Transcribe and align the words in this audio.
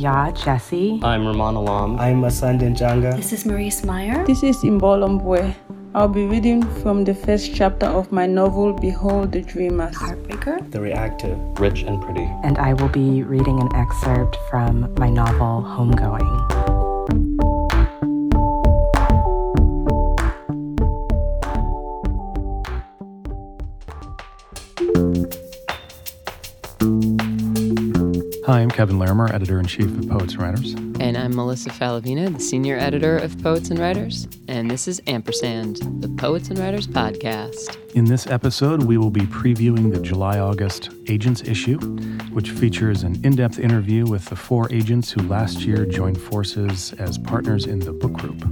Yaa 0.00 0.32
Gyasi. 0.32 1.02
I'm 1.04 1.26
Rumaan 1.28 1.56
Alam. 1.60 1.98
I'm 2.00 2.22
Asandin 2.22 2.74
Janga. 2.74 3.14
This 3.16 3.34
is 3.34 3.44
Maryse 3.44 3.84
Meijer. 3.84 4.24
This 4.24 4.42
is 4.42 4.56
Imbolo 4.64 5.20
Mbue. 5.20 5.54
I'll 5.94 6.08
be 6.08 6.24
reading 6.24 6.62
from 6.80 7.04
the 7.04 7.14
first 7.14 7.54
chapter 7.54 7.84
of 7.84 8.10
my 8.10 8.24
novel, 8.24 8.72
Behold 8.72 9.32
the 9.32 9.42
Dreamers. 9.42 9.94
Heartbreaker. 9.96 10.56
The 10.70 10.80
Reactive. 10.80 11.36
Rich 11.60 11.82
and 11.82 12.00
Pretty. 12.00 12.24
And 12.44 12.56
I 12.56 12.72
will 12.72 12.88
be 12.88 13.22
reading 13.22 13.60
an 13.60 13.68
excerpt 13.76 14.38
from 14.48 14.88
my 14.94 15.10
novel, 15.10 15.60
Homegoing. 15.76 16.79
Hi, 28.50 28.62
I'm 28.62 28.70
Kevin 28.72 28.98
Larimer, 28.98 29.32
editor 29.32 29.60
in 29.60 29.66
chief 29.66 29.86
of 29.86 30.08
Poets 30.08 30.32
and 30.32 30.42
Writers. 30.42 30.74
And 30.98 31.16
I'm 31.16 31.36
Melissa 31.36 31.70
Faliveno, 31.70 32.34
the 32.34 32.40
senior 32.40 32.76
editor 32.76 33.16
of 33.16 33.40
Poets 33.44 33.70
and 33.70 33.78
Writers. 33.78 34.26
And 34.48 34.68
this 34.68 34.88
is 34.88 35.00
Ampersand, 35.06 35.76
the 36.02 36.08
Poets 36.08 36.48
and 36.48 36.58
Writers 36.58 36.88
podcast. 36.88 37.76
In 37.94 38.06
this 38.06 38.26
episode, 38.26 38.82
we 38.82 38.98
will 38.98 39.12
be 39.12 39.20
previewing 39.20 39.94
the 39.94 40.00
July 40.00 40.40
August 40.40 40.90
Agents 41.06 41.42
issue, 41.42 41.78
which 42.32 42.50
features 42.50 43.04
an 43.04 43.24
in 43.24 43.36
depth 43.36 43.60
interview 43.60 44.04
with 44.04 44.24
the 44.24 44.34
four 44.34 44.66
agents 44.72 45.12
who 45.12 45.22
last 45.28 45.60
year 45.60 45.86
joined 45.86 46.20
forces 46.20 46.92
as 46.94 47.18
partners 47.18 47.66
in 47.66 47.78
the 47.78 47.92
book 47.92 48.14
group. 48.14 48.42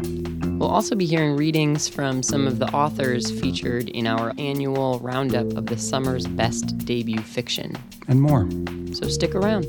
We'll 0.61 0.71
also 0.71 0.95
be 0.95 1.07
hearing 1.07 1.35
readings 1.35 1.89
from 1.89 2.23
some 2.23 2.47
of 2.47 2.61
the 2.61 2.69
authors 2.73 3.33
featured 3.41 3.89
in 3.89 4.07
our 4.07 4.33
annual 4.39 5.01
roundup 5.01 5.57
of 5.57 5.67
the 5.67 5.77
summer's 5.77 6.29
best 6.29 6.79
debut 6.79 7.21
fiction. 7.21 7.75
And 8.07 8.23
more. 8.23 8.49
So 8.93 9.09
stick 9.09 9.35
around. 9.35 9.67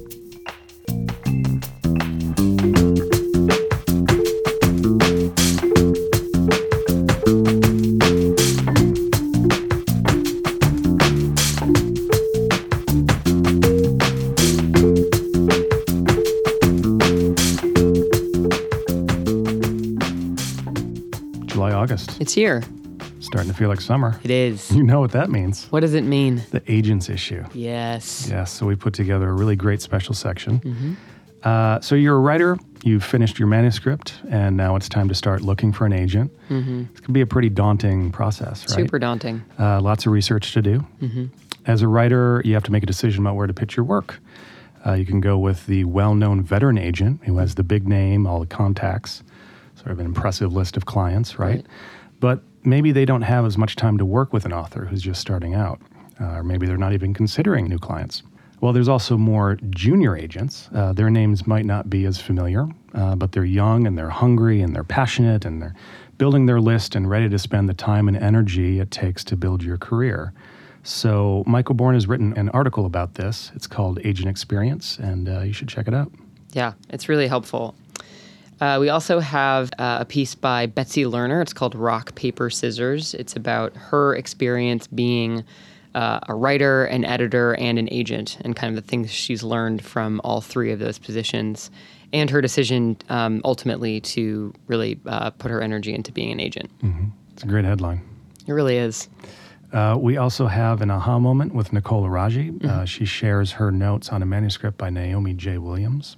Here. 22.39 22.63
Starting 23.19 23.51
to 23.51 23.57
feel 23.57 23.67
like 23.67 23.81
summer. 23.81 24.17
It 24.23 24.31
is. 24.31 24.71
You 24.71 24.81
know 24.81 25.01
what 25.01 25.11
that 25.11 25.29
means. 25.29 25.65
What 25.71 25.81
does 25.81 25.93
it 25.93 26.05
mean? 26.05 26.41
The 26.51 26.63
Agents 26.71 27.09
issue. 27.09 27.43
Yes. 27.53 28.29
Yes, 28.31 28.49
so 28.49 28.65
we 28.65 28.77
put 28.77 28.93
together 28.93 29.29
a 29.29 29.33
really 29.33 29.57
great 29.57 29.81
special 29.81 30.13
section. 30.13 30.61
Mm-hmm. 30.61 30.93
Uh, 31.43 31.81
so 31.81 31.95
you're 31.95 32.15
a 32.15 32.19
writer, 32.19 32.57
you've 32.83 33.03
finished 33.03 33.39
your 33.39 33.49
manuscript, 33.49 34.21
and 34.29 34.55
now 34.55 34.77
it's 34.77 34.87
time 34.87 35.09
to 35.09 35.15
start 35.15 35.41
looking 35.41 35.73
for 35.73 35.85
an 35.85 35.91
agent. 35.91 36.31
Mm-hmm. 36.49 36.83
It 36.95 37.03
can 37.03 37.13
be 37.13 37.19
a 37.19 37.25
pretty 37.25 37.49
daunting 37.49 38.09
process, 38.09 38.65
right? 38.69 38.85
Super 38.85 38.99
daunting. 38.99 39.43
Uh, 39.59 39.81
lots 39.81 40.05
of 40.05 40.13
research 40.13 40.53
to 40.53 40.61
do. 40.61 40.85
Mm-hmm. 41.01 41.25
As 41.65 41.81
a 41.81 41.89
writer, 41.89 42.41
you 42.45 42.53
have 42.53 42.63
to 42.63 42.71
make 42.71 42.83
a 42.83 42.85
decision 42.85 43.21
about 43.25 43.35
where 43.35 43.47
to 43.47 43.53
pitch 43.53 43.75
your 43.75 43.83
work. 43.83 44.19
Uh, 44.85 44.93
you 44.93 45.05
can 45.05 45.19
go 45.19 45.37
with 45.37 45.65
the 45.65 45.83
well 45.83 46.15
known 46.15 46.41
veteran 46.41 46.77
agent 46.77 47.19
who 47.25 47.37
has 47.37 47.55
the 47.55 47.63
big 47.63 47.85
name, 47.85 48.25
all 48.25 48.39
the 48.39 48.45
contacts, 48.45 49.23
sort 49.75 49.91
of 49.91 49.99
an 49.99 50.05
impressive 50.05 50.53
list 50.53 50.77
of 50.77 50.85
clients, 50.85 51.37
right? 51.37 51.57
Right. 51.57 51.65
But 52.19 52.41
maybe 52.63 52.91
they 52.91 53.05
don't 53.05 53.21
have 53.21 53.45
as 53.45 53.57
much 53.57 53.75
time 53.75 53.97
to 53.97 54.05
work 54.05 54.33
with 54.33 54.45
an 54.45 54.53
author 54.53 54.85
who's 54.85 55.01
just 55.01 55.21
starting 55.21 55.53
out, 55.53 55.79
uh, 56.19 56.25
or 56.25 56.43
maybe 56.43 56.65
they're 56.67 56.77
not 56.77 56.93
even 56.93 57.13
considering 57.13 57.67
new 57.67 57.79
clients. 57.79 58.23
Well, 58.61 58.73
there's 58.73 58.89
also 58.89 59.17
more 59.17 59.57
junior 59.69 60.17
agents. 60.17 60.69
Uh, 60.75 60.91
their 60.91 61.09
names 61.09 61.47
might 61.47 61.65
not 61.65 61.89
be 61.89 62.05
as 62.05 62.19
familiar, 62.19 62.67
uh, 62.93 63.15
but 63.15 63.31
they're 63.31 63.45
young 63.45 63.87
and 63.87 63.97
they're 63.97 64.09
hungry 64.09 64.61
and 64.61 64.75
they're 64.75 64.83
passionate 64.83 65.45
and 65.45 65.61
they're 65.61 65.75
building 66.17 66.45
their 66.45 66.59
list 66.59 66.95
and 66.95 67.09
ready 67.09 67.29
to 67.29 67.39
spend 67.39 67.69
the 67.69 67.73
time 67.73 68.09
and 68.09 68.17
energy 68.17 68.79
it 68.79 68.91
takes 68.91 69.23
to 69.23 69.37
build 69.37 69.63
your 69.63 69.77
career. 69.77 70.33
So, 70.83 71.43
Michael 71.45 71.75
Bourne 71.75 71.93
has 71.93 72.07
written 72.07 72.33
an 72.37 72.49
article 72.49 72.85
about 72.85 73.15
this. 73.15 73.51
It's 73.55 73.67
called 73.67 73.99
Agent 74.03 74.29
Experience, 74.29 74.97
and 74.97 75.29
uh, 75.29 75.41
you 75.41 75.53
should 75.53 75.67
check 75.67 75.87
it 75.87 75.93
out. 75.93 76.11
Yeah, 76.51 76.73
it's 76.89 77.07
really 77.07 77.27
helpful. 77.27 77.75
Uh, 78.61 78.77
we 78.79 78.89
also 78.89 79.19
have 79.19 79.71
uh, 79.79 79.99
a 80.01 80.05
piece 80.05 80.35
by 80.35 80.65
Betsy 80.65 81.03
Lerner. 81.03 81.41
It's 81.41 81.53
called 81.53 81.75
Rock, 81.75 82.15
Paper, 82.15 82.49
Scissors. 82.49 83.13
It's 83.13 83.35
about 83.35 83.75
her 83.75 84.15
experience 84.15 84.87
being 84.87 85.43
uh, 85.95 86.19
a 86.27 86.35
writer, 86.35 86.85
an 86.85 87.05
editor, 87.05 87.53
and 87.55 87.79
an 87.79 87.87
agent, 87.91 88.37
and 88.41 88.55
kind 88.55 88.77
of 88.77 88.83
the 88.83 88.87
things 88.87 89.11
she's 89.11 89.43
learned 89.43 89.83
from 89.83 90.19
all 90.23 90.41
three 90.41 90.71
of 90.71 90.79
those 90.79 90.99
positions, 90.99 91.71
and 92.11 92.29
her 92.29 92.41
decision 92.41 92.97
um, 93.09 93.41
ultimately 93.45 94.01
to 94.01 94.53
really 94.67 94.99
uh, 95.05 95.29
put 95.31 95.49
her 95.51 95.61
energy 95.61 95.93
into 95.93 96.11
being 96.11 96.31
an 96.31 96.39
agent. 96.39 96.69
It's 97.33 97.43
a 97.43 97.47
great 97.47 97.65
headline. 97.65 98.01
It 98.45 98.51
really 98.51 98.77
is. 98.77 99.07
Uh, 99.71 99.95
we 99.99 100.17
also 100.17 100.47
have 100.47 100.81
an 100.81 100.89
aha 100.89 101.19
moment 101.19 101.53
with 101.53 101.71
Nicole 101.71 102.03
Aragi. 102.03 102.63
Uh, 102.65 102.85
she 102.85 103.05
shares 103.05 103.51
her 103.53 103.71
notes 103.71 104.09
on 104.09 104.21
a 104.23 104.25
manuscript 104.25 104.77
by 104.77 104.89
Naomi 104.89 105.33
J. 105.33 105.59
Williams. 105.59 106.17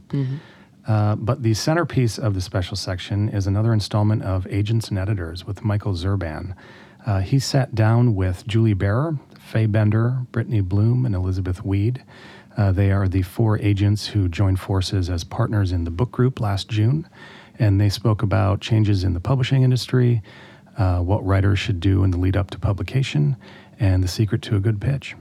Uh, 0.87 1.15
but 1.15 1.43
the 1.43 1.53
centerpiece 1.53 2.17
of 2.17 2.33
the 2.33 2.41
special 2.41 2.75
section 2.75 3.29
is 3.29 3.47
another 3.47 3.71
installment 3.71 4.23
of 4.23 4.47
Agents 4.47 4.89
and 4.89 4.97
Editors 4.97 5.45
with 5.45 5.63
Michael 5.63 5.93
Szczerban. 5.93 6.55
Uh, 7.05 7.19
he 7.19 7.39
sat 7.39 7.75
down 7.75 8.15
with 8.15 8.45
Julie 8.47 8.73
Barer, 8.73 9.17
Faye 9.39 9.65
Bender, 9.67 10.25
Brettne 10.31 10.63
Bloom, 10.63 11.05
and 11.05 11.15
Elizabeth 11.15 11.63
Weed. 11.63 12.03
Uh, 12.57 12.71
they 12.71 12.91
are 12.91 13.07
the 13.07 13.21
four 13.21 13.57
agents 13.59 14.07
who 14.07 14.27
joined 14.27 14.59
forces 14.59 15.09
as 15.09 15.23
partners 15.23 15.71
in 15.71 15.83
the 15.83 15.91
book 15.91 16.11
group 16.11 16.39
last 16.39 16.67
June, 16.67 17.07
and 17.59 17.79
they 17.79 17.89
spoke 17.89 18.21
about 18.23 18.59
changes 18.59 19.03
in 19.03 19.13
the 19.13 19.19
publishing 19.19 19.63
industry, 19.63 20.21
uh, 20.77 20.99
what 20.99 21.25
writers 21.25 21.59
should 21.59 21.79
do 21.79 22.03
in 22.03 22.11
the 22.11 22.17
lead 22.17 22.35
up 22.35 22.49
to 22.49 22.59
publication, 22.59 23.35
and 23.79 24.03
the 24.03 24.07
secret 24.07 24.41
to 24.41 24.55
a 24.55 24.59
good 24.59 24.81
pitch. 24.81 25.15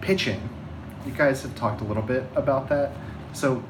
pitching. 0.00 0.40
You 1.06 1.12
guys 1.12 1.42
have 1.42 1.54
talked 1.56 1.80
a 1.80 1.84
little 1.84 2.02
bit 2.02 2.24
about 2.36 2.68
that. 2.68 2.92
So 3.32 3.62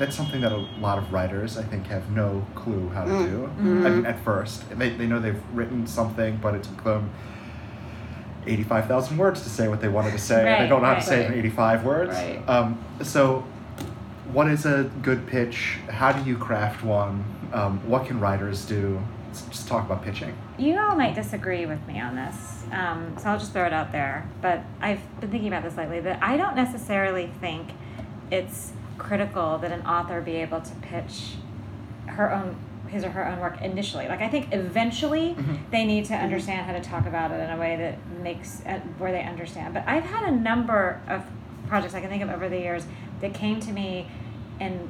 that's 0.00 0.16
something 0.16 0.40
that 0.40 0.50
a 0.50 0.66
lot 0.80 0.96
of 0.96 1.12
writers, 1.12 1.58
I 1.58 1.62
think, 1.62 1.86
have 1.88 2.10
no 2.10 2.44
clue 2.54 2.88
how 2.88 3.04
to 3.04 3.10
do. 3.10 3.50
I 3.58 3.60
mean, 3.60 4.06
at 4.06 4.18
first, 4.24 4.66
they, 4.70 4.88
they 4.88 5.06
know 5.06 5.20
they've 5.20 5.42
written 5.52 5.86
something, 5.86 6.38
but 6.38 6.54
it 6.54 6.62
took 6.62 6.82
them 6.84 7.10
85,000 8.46 9.18
words 9.18 9.42
to 9.42 9.50
say 9.50 9.68
what 9.68 9.82
they 9.82 9.88
wanted 9.88 10.12
to 10.12 10.18
say. 10.18 10.48
and 10.48 10.64
they 10.64 10.68
don't 10.68 10.80
know 10.80 10.88
how 10.88 10.94
to 10.94 11.00
right, 11.00 11.06
say 11.06 11.24
it 11.24 11.30
in 11.30 11.38
85 11.38 11.84
words. 11.84 12.12
Right. 12.12 12.42
Um, 12.48 12.82
so, 13.02 13.44
what 14.32 14.48
is 14.48 14.64
a 14.64 14.90
good 15.02 15.26
pitch? 15.26 15.76
How 15.90 16.12
do 16.12 16.26
you 16.28 16.38
craft 16.38 16.82
one? 16.82 17.22
Um, 17.52 17.86
what 17.86 18.06
can 18.06 18.20
writers 18.20 18.64
do? 18.64 19.02
Let's 19.26 19.42
just 19.42 19.68
talk 19.68 19.84
about 19.84 20.02
pitching. 20.02 20.34
You 20.56 20.78
all 20.78 20.96
might 20.96 21.14
disagree 21.14 21.66
with 21.66 21.86
me 21.86 22.00
on 22.00 22.16
this, 22.16 22.64
um, 22.72 23.14
so 23.18 23.28
I'll 23.28 23.38
just 23.38 23.52
throw 23.52 23.66
it 23.66 23.74
out 23.74 23.92
there. 23.92 24.26
But 24.40 24.62
I've 24.80 25.20
been 25.20 25.30
thinking 25.30 25.48
about 25.48 25.62
this 25.62 25.76
lately 25.76 26.00
that 26.00 26.22
I 26.22 26.38
don't 26.38 26.56
necessarily 26.56 27.30
think 27.40 27.68
it's 28.30 28.72
critical 29.00 29.58
that 29.58 29.72
an 29.72 29.84
author 29.86 30.20
be 30.20 30.36
able 30.36 30.60
to 30.60 30.74
pitch 30.76 31.32
her 32.06 32.32
own 32.32 32.56
his 32.88 33.04
or 33.04 33.10
her 33.10 33.26
own 33.26 33.38
work 33.38 33.60
initially. 33.62 34.08
Like 34.08 34.20
I 34.20 34.28
think 34.28 34.52
eventually 34.52 35.36
they 35.70 35.84
need 35.84 36.04
to 36.06 36.14
understand 36.14 36.66
how 36.66 36.72
to 36.72 36.80
talk 36.80 37.06
about 37.06 37.30
it 37.30 37.38
in 37.40 37.50
a 37.50 37.56
way 37.56 37.76
that 37.76 38.20
makes 38.20 38.62
uh, 38.66 38.80
where 38.98 39.12
they 39.12 39.22
understand. 39.22 39.74
But 39.74 39.84
I've 39.86 40.02
had 40.04 40.24
a 40.28 40.32
number 40.32 41.00
of 41.08 41.22
projects 41.68 41.94
I 41.94 42.00
can 42.00 42.10
think 42.10 42.22
of 42.22 42.30
over 42.30 42.48
the 42.48 42.58
years 42.58 42.84
that 43.20 43.32
came 43.32 43.60
to 43.60 43.72
me 43.72 44.08
and 44.58 44.88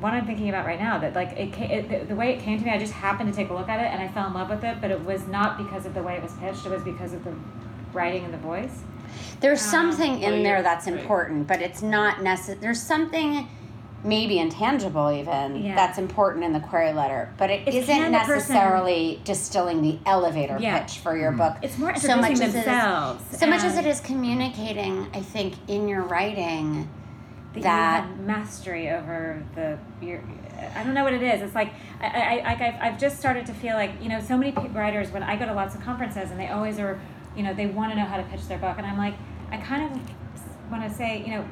one 0.00 0.14
I'm 0.14 0.26
thinking 0.26 0.48
about 0.48 0.64
right 0.66 0.80
now 0.80 0.98
that 0.98 1.14
like 1.14 1.32
it, 1.32 1.52
ca- 1.52 1.70
it 1.70 1.88
the, 1.90 2.06
the 2.06 2.14
way 2.14 2.32
it 2.34 2.40
came 2.40 2.58
to 2.58 2.64
me 2.64 2.70
I 2.70 2.78
just 2.78 2.94
happened 2.94 3.30
to 3.30 3.36
take 3.36 3.50
a 3.50 3.54
look 3.54 3.68
at 3.68 3.80
it 3.80 3.86
and 3.92 4.02
I 4.02 4.08
fell 4.08 4.26
in 4.26 4.32
love 4.34 4.48
with 4.48 4.64
it 4.64 4.80
but 4.80 4.90
it 4.90 5.04
was 5.04 5.26
not 5.26 5.58
because 5.58 5.84
of 5.84 5.92
the 5.94 6.02
way 6.02 6.14
it 6.16 6.22
was 6.22 6.32
pitched 6.34 6.64
it 6.64 6.70
was 6.70 6.82
because 6.82 7.12
of 7.12 7.22
the 7.24 7.34
writing 7.92 8.24
and 8.24 8.32
the 8.32 8.38
voice 8.38 8.82
There's 9.40 9.62
Um, 9.62 9.70
something 9.92 10.20
well, 10.20 10.32
in 10.32 10.42
there 10.42 10.62
that's 10.62 10.86
right. 10.86 10.98
important, 10.98 11.46
but 11.46 11.60
it's 11.60 11.82
not 11.82 12.22
necessary. 12.22 12.58
There's 12.60 12.82
something 12.82 13.48
maybe 14.04 14.38
intangible 14.38 15.10
even 15.10 15.56
Yeah. 15.56 15.74
that's 15.74 15.98
important 15.98 16.44
in 16.44 16.52
the 16.52 16.60
query 16.60 16.92
letter, 16.92 17.28
but 17.38 17.50
it 17.50 17.62
It's 17.66 17.76
isn't 17.76 17.94
can 17.96 18.12
the 18.12 18.18
person- 18.18 18.34
necessarily 18.54 19.20
distilling 19.24 19.82
the 19.82 19.98
elevator 20.06 20.58
Yeah. 20.60 20.78
pitch 20.78 20.98
for 20.98 21.16
your 21.16 21.32
book. 21.32 21.56
it's 21.62 21.76
more 21.76 21.94
so 21.96 22.14
much 22.16 22.30
introducing 22.32 22.46
as 22.46 22.54
it 22.54 22.58
is- 22.58 22.64
themselves 22.66 23.24
so 23.38 23.46
much 23.48 23.64
as 23.64 23.76
it 23.76 23.84
is 23.86 24.00
communicating, 24.00 25.08
I 25.12 25.20
think, 25.20 25.54
in 25.66 25.88
your 25.88 26.02
writing 26.02 26.88
that, 27.54 27.62
that 27.62 28.04
you 28.04 28.10
have 28.10 28.20
mastery 28.20 28.90
over 28.90 29.42
the 29.56 29.78
your 30.00 30.20
I 30.76 30.82
don't 30.84 30.94
know 30.94 31.04
what 31.04 31.12
it 31.12 31.22
is. 31.22 31.42
It's 31.42 31.54
like 31.54 31.70
I, 32.00 32.06
I, 32.06 32.42
I 32.44 32.52
I've, 32.52 32.74
I've 32.92 32.98
just 32.98 33.18
started 33.18 33.44
to 33.46 33.52
feel 33.54 33.74
like 33.76 33.90
you 34.00 34.08
know 34.08 34.20
so 34.20 34.36
many 34.36 34.52
writers 34.72 35.10
when 35.10 35.22
I 35.22 35.36
go 35.36 35.46
to 35.46 35.52
lots 35.52 35.74
of 35.74 35.82
conferences 35.84 36.30
and 36.30 36.38
they 36.38 36.48
always 36.48 36.78
are 36.78 36.98
you 37.36 37.42
know 37.42 37.54
they 37.54 37.66
want 37.66 37.92
to 37.92 37.96
know 37.98 38.04
how 38.04 38.16
to 38.16 38.22
pitch 38.24 38.46
their 38.48 38.58
book 38.58 38.76
and 38.78 38.86
I'm 38.86 38.98
like 38.98 39.14
I 39.50 39.56
kind 39.58 39.84
of 39.92 40.70
want 40.70 40.82
to 40.88 40.92
say 40.94 41.22
you 41.24 41.32
know 41.34 41.44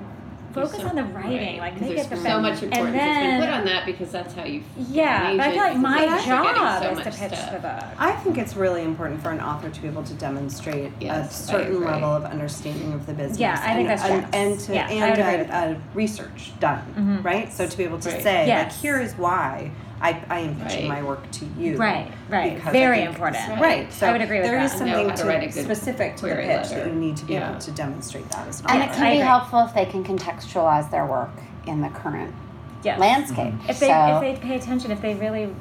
focus 0.52 0.76
so- 0.82 0.86
on 0.86 0.94
the 0.94 1.02
writing, 1.02 1.58
right, 1.58 1.58
like 1.58 1.72
'cause 1.72 1.81
make 1.82 1.96
there's 1.96 2.06
it 2.06 2.10
the 2.10 2.16
so 2.16 2.22
best. 2.22 2.42
much 2.42 2.62
importance 2.62 2.94
and 2.94 2.96
has 3.00 3.40
been 3.40 3.40
put 3.40 3.48
on 3.58 3.64
that 3.64 3.84
because 3.86 4.12
that's 4.12 4.34
how 4.34 4.44
you 4.44 4.62
yeah, 4.88 5.32
but 5.32 5.40
I 5.40 5.50
feel 5.50 5.58
like 5.62 5.76
my 5.78 6.02
it's 6.04 6.12
actually 6.12 6.31
getting 6.46 6.54
job 6.62 6.82
so 6.82 6.90
is 6.90 6.98
to 6.98 7.04
pitch 7.20 7.38
stuff. 7.38 7.52
the 7.54 7.58
book. 7.58 7.84
I 7.98 8.12
think 8.12 8.38
it's 8.38 8.54
really 8.54 8.84
important 8.84 9.20
for 9.20 9.31
an 9.32 9.40
author 9.40 9.69
to 9.69 9.82
be 9.82 9.88
able 9.88 10.04
to 10.04 10.14
demonstrate 10.14 10.92
a 11.00 11.04
Yes, 11.04 11.48
I 11.48 11.52
certain 11.54 11.82
level 11.84 12.08
of 12.10 12.25
understanding 12.25 12.92
of 12.92 13.04
the 13.04 13.14
business. 13.14 13.40
Yeah, 13.40 13.60
I 13.60 13.75
think 13.75 13.88
and, 13.88 13.98
that's 13.98 14.04
and, 14.04 14.22
yes. 14.22 14.31
and 14.32 14.60
to 14.60 14.75
Yeah, 14.75 15.06
I 15.06 15.10
would 15.10 15.19
agree 15.19 15.38
with 15.38 15.50
and 15.50 15.75
a, 15.75 15.76
a 15.76 15.82
research 15.92 16.52
done, 16.60 16.82
mm-hmm. 16.96 17.22
right? 17.22 17.52
So 17.52 17.66
to 17.66 17.76
be 17.76 17.82
able 17.82 17.98
to 17.98 18.10
Right. 18.10 18.22
say, 18.22 18.46
Yes. 18.46 18.72
like, 18.75 18.81
here 18.81 19.00
is 19.00 19.14
why 19.14 19.72
I, 20.00 20.23
I 20.29 20.38
am 20.41 20.56
pitching 20.61 20.88
Right. 20.88 21.02
my 21.02 21.08
work 21.08 21.31
to 21.32 21.46
you. 21.58 21.76
Right, 21.76 22.12
right. 22.29 22.55
because 22.56 22.69
I 22.69 22.73
Very 22.73 22.96
think- 22.99 23.11
important. 23.11 23.61
Right. 23.61 23.93
So 23.93 24.06
I 24.08 24.12
would 24.12 24.20
agree 24.20 24.38
with 24.38 24.46
there 24.46 24.56
that. 24.58 24.64
is 24.67 24.70
And 24.73 24.79
something 24.91 25.08
how 25.08 25.14
to 25.14 25.25
write 25.26 25.43
a 25.43 25.46
to, 25.49 25.52
good 25.52 25.64
specific 25.64 26.17
to 26.17 26.23
the 26.23 26.29
query 26.32 26.46
pitch 26.46 26.69
that 26.69 26.76
letter. 26.79 26.88
you 26.88 26.94
need 26.94 27.17
to 27.19 27.25
be 27.25 27.35
Yeah. 27.35 27.50
able 27.50 27.61
to 27.61 27.70
demonstrate 27.70 28.29
that 28.31 28.46
as 28.49 28.61
an 28.61 28.67
And 28.70 28.82
author. 28.82 28.91
it 28.93 28.94
can 28.94 29.02
be 29.05 29.08
agree. 29.17 29.19
helpful 29.26 29.61
if 29.61 29.75
they 29.75 29.87
can 29.87 30.05
contextualize 30.05 30.91
their 30.91 31.06
work 31.06 31.31
in 31.67 31.81
the 31.81 31.88
current 31.88 32.35
Yes. 32.82 32.99
landscape. 32.99 33.55
If 33.69 33.81
they 33.81 33.88
so 33.88 34.17
if 34.17 34.20
they 34.20 34.46
pay 34.46 34.56
attention, 34.56 34.91
if 34.91 35.00
they 35.00 35.14
really 35.14 35.55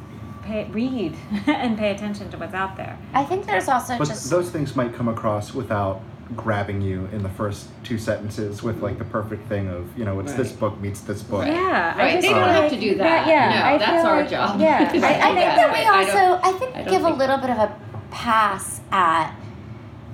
pay, 0.43 0.65
read 0.71 1.15
and 1.47 1.77
pay 1.77 1.91
attention 1.91 2.29
to 2.31 2.37
what's 2.37 2.53
out 2.53 2.75
there. 2.75 2.97
I 3.13 3.23
think 3.23 3.45
there's 3.45 3.69
also 3.69 3.97
But 3.97 4.09
just 4.09 4.29
those 4.29 4.49
things 4.49 4.75
might 4.75 4.93
come 4.93 5.07
across 5.07 5.53
without 5.53 6.01
grabbing 6.35 6.81
you 6.81 7.07
in 7.11 7.23
the 7.23 7.29
first 7.29 7.67
two 7.83 7.97
sentences 7.97 8.61
with 8.63 8.81
like 8.81 8.97
the 8.97 9.05
perfect 9.05 9.47
thing 9.47 9.67
of 9.69 9.97
you 9.97 10.05
know 10.05 10.19
it's 10.19 10.33
this 10.33 10.51
book 10.51 10.79
meets 10.79 11.01
this 11.01 11.21
book. 11.23 11.41
Right. 11.43 11.53
Yeah, 11.53 11.97
Right, 11.97 12.11
I 12.11 12.11
just 12.13 12.27
they 12.27 12.33
don't 12.33 12.49
have 12.49 12.69
to 12.71 12.79
do 12.79 12.95
that. 12.95 13.27
Yeah, 13.27 13.49
No, 13.49 13.65
I 13.65 13.77
that's 13.77 13.91
feel 14.01 14.11
our 14.11 14.21
like- 14.21 14.29
job. 14.29 14.59
Yeah, 14.59 14.77
I 14.77 14.79
I, 14.79 14.85
I 14.85 14.89
think 14.89 14.91
think 14.91 15.03
I 15.03 15.25
think 15.25 15.35
that- 15.35 15.55
that 15.55 15.73
we 15.73 15.85
also, 16.07 16.13
don't- 16.17 16.45
I 16.45 16.51
think, 16.59 16.75
I 16.75 16.81
don't 16.83 16.91
give 16.91 17.01
a 17.01 17.05
think- 17.05 17.17
little 17.19 17.37
bit 17.37 17.49
of 17.49 17.57
a 17.57 17.79
pass 18.11 18.81
at 18.91 19.33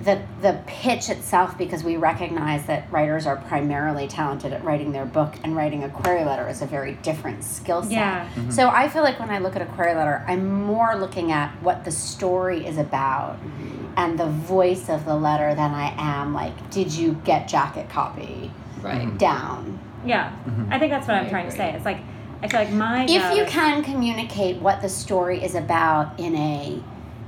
the 0.03 0.21
the 0.41 0.61
pitch 0.65 1.09
itself 1.09 1.57
because 1.57 1.83
we 1.83 1.97
recognize 1.97 2.65
that 2.67 2.89
writers 2.91 3.25
are 3.25 3.35
primarily 3.35 4.07
talented 4.07 4.53
at 4.53 4.63
writing 4.63 4.91
their 4.93 5.05
book 5.05 5.33
and 5.43 5.55
writing 5.55 5.83
a 5.83 5.89
query 5.89 6.23
letter 6.23 6.47
is 6.47 6.61
a 6.61 6.65
very 6.65 6.93
different 7.03 7.43
skill 7.43 7.83
set. 7.83 7.91
Yeah. 7.91 8.29
Mm-hmm. 8.29 8.51
So 8.51 8.69
I 8.69 8.87
feel 8.87 9.03
like 9.03 9.19
when 9.19 9.29
I 9.29 9.39
look 9.39 9.55
at 9.55 9.61
a 9.61 9.65
query 9.65 9.95
letter, 9.95 10.23
I'm 10.27 10.63
more 10.63 10.95
looking 10.95 11.31
at 11.31 11.51
what 11.61 11.83
the 11.83 11.91
story 11.91 12.65
is 12.65 12.77
about 12.77 13.35
mm-hmm. 13.35 13.93
and 13.97 14.17
the 14.17 14.27
voice 14.27 14.89
of 14.89 15.03
the 15.05 15.15
letter 15.15 15.53
than 15.53 15.71
I 15.73 15.93
am 15.97 16.33
like, 16.33 16.69
did 16.71 16.93
you 16.93 17.13
get 17.25 17.47
jacket 17.47 17.89
copy 17.89 18.51
Right. 18.81 19.17
down? 19.17 19.77
yeah. 20.05 20.31
Mm-hmm. 20.47 20.71
I 20.71 20.79
think 20.79 20.91
that's 20.91 21.07
what 21.07 21.17
I 21.17 21.19
I'm 21.19 21.29
trying 21.29 21.49
to 21.49 21.55
say. 21.55 21.73
It's 21.73 21.83
like 21.83 21.99
I 22.41 22.47
feel 22.47 22.61
like 22.61 22.71
my 22.71 23.03
if 23.03 23.35
you 23.35 23.43
can 23.45 23.83
communicate 23.83 24.61
what 24.61 24.81
the 24.81 24.87
story 24.87 25.43
is 25.43 25.55
about 25.55 26.17
in 26.17 26.35
a 26.37 26.81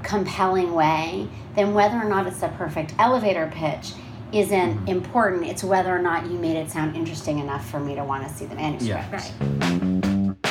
compelling 0.03 0.73
way, 0.73 1.27
then 1.55 1.73
whether 1.73 1.95
or 1.95 2.05
not 2.05 2.27
it's 2.27 2.41
the 2.41 2.47
perfect 2.49 2.93
elevator 2.99 3.51
pitch 3.53 3.93
isn't 4.31 4.75
mm-hmm. 4.77 4.87
important. 4.87 5.45
It's 5.45 5.63
whether 5.63 5.95
or 5.95 6.01
not 6.01 6.25
you 6.27 6.37
made 6.37 6.55
it 6.55 6.69
sound 6.71 6.95
interesting 6.95 7.39
enough 7.39 7.69
for 7.69 7.79
me 7.79 7.95
to 7.95 8.03
want 8.03 8.27
to 8.27 8.33
see 8.33 8.45
the 8.45 8.55
manuscript. 8.55 8.87
Yeah. 8.89 9.11
Right. 9.11 10.50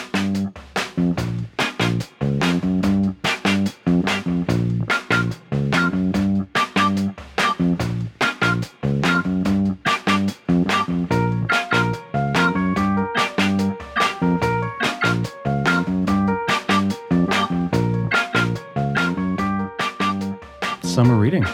Summer 21.00 21.16
reading. 21.16 21.46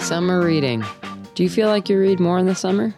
Summer 0.00 0.42
reading. 0.42 0.82
Do 1.34 1.42
you 1.42 1.50
feel 1.50 1.68
like 1.68 1.90
you 1.90 2.00
read 2.00 2.18
more 2.18 2.38
in 2.38 2.46
the 2.46 2.54
summer? 2.54 2.94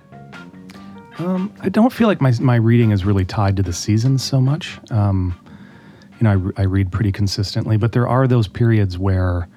Um, 1.18 1.52
I 1.62 1.68
don't 1.68 1.92
feel 1.92 2.06
like 2.06 2.20
my 2.20 2.32
my 2.38 2.54
reading 2.54 2.92
is 2.92 3.04
really 3.04 3.24
tied 3.24 3.56
to 3.56 3.62
the 3.64 3.72
seasons 3.72 4.22
so 4.22 4.40
much. 4.40 4.78
Um, 4.92 5.36
you 6.20 6.28
know, 6.28 6.52
I, 6.56 6.62
I 6.62 6.64
read 6.66 6.92
pretty 6.92 7.10
consistently, 7.10 7.76
but 7.76 7.90
there 7.90 8.06
are 8.06 8.28
those 8.28 8.46
periods 8.46 8.98
where, 8.98 9.48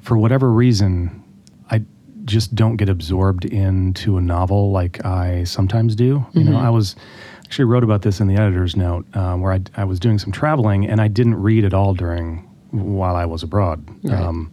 for 0.00 0.18
whatever 0.18 0.50
reason, 0.50 1.22
I 1.70 1.84
just 2.24 2.56
don't 2.56 2.74
get 2.74 2.88
absorbed 2.88 3.44
into 3.44 4.16
a 4.16 4.20
novel 4.20 4.72
like 4.72 5.04
I 5.04 5.44
sometimes 5.44 5.94
do. 5.94 6.26
You 6.32 6.42
know, 6.42 6.58
I 6.58 6.70
was 6.70 6.96
actually 7.44 7.66
wrote 7.66 7.84
about 7.84 8.02
this 8.02 8.18
in 8.18 8.26
the 8.26 8.34
editor's 8.34 8.74
note 8.74 9.06
um, 9.16 9.42
where 9.42 9.52
I, 9.52 9.60
I 9.76 9.84
was 9.84 10.00
doing 10.00 10.18
some 10.18 10.32
traveling 10.32 10.88
and 10.88 11.00
I 11.00 11.06
didn't 11.06 11.36
read 11.36 11.64
at 11.64 11.72
all 11.72 11.94
during 11.94 12.38
while 12.72 13.14
I 13.14 13.26
was 13.26 13.44
abroad. 13.44 13.86
Um, 14.10 14.50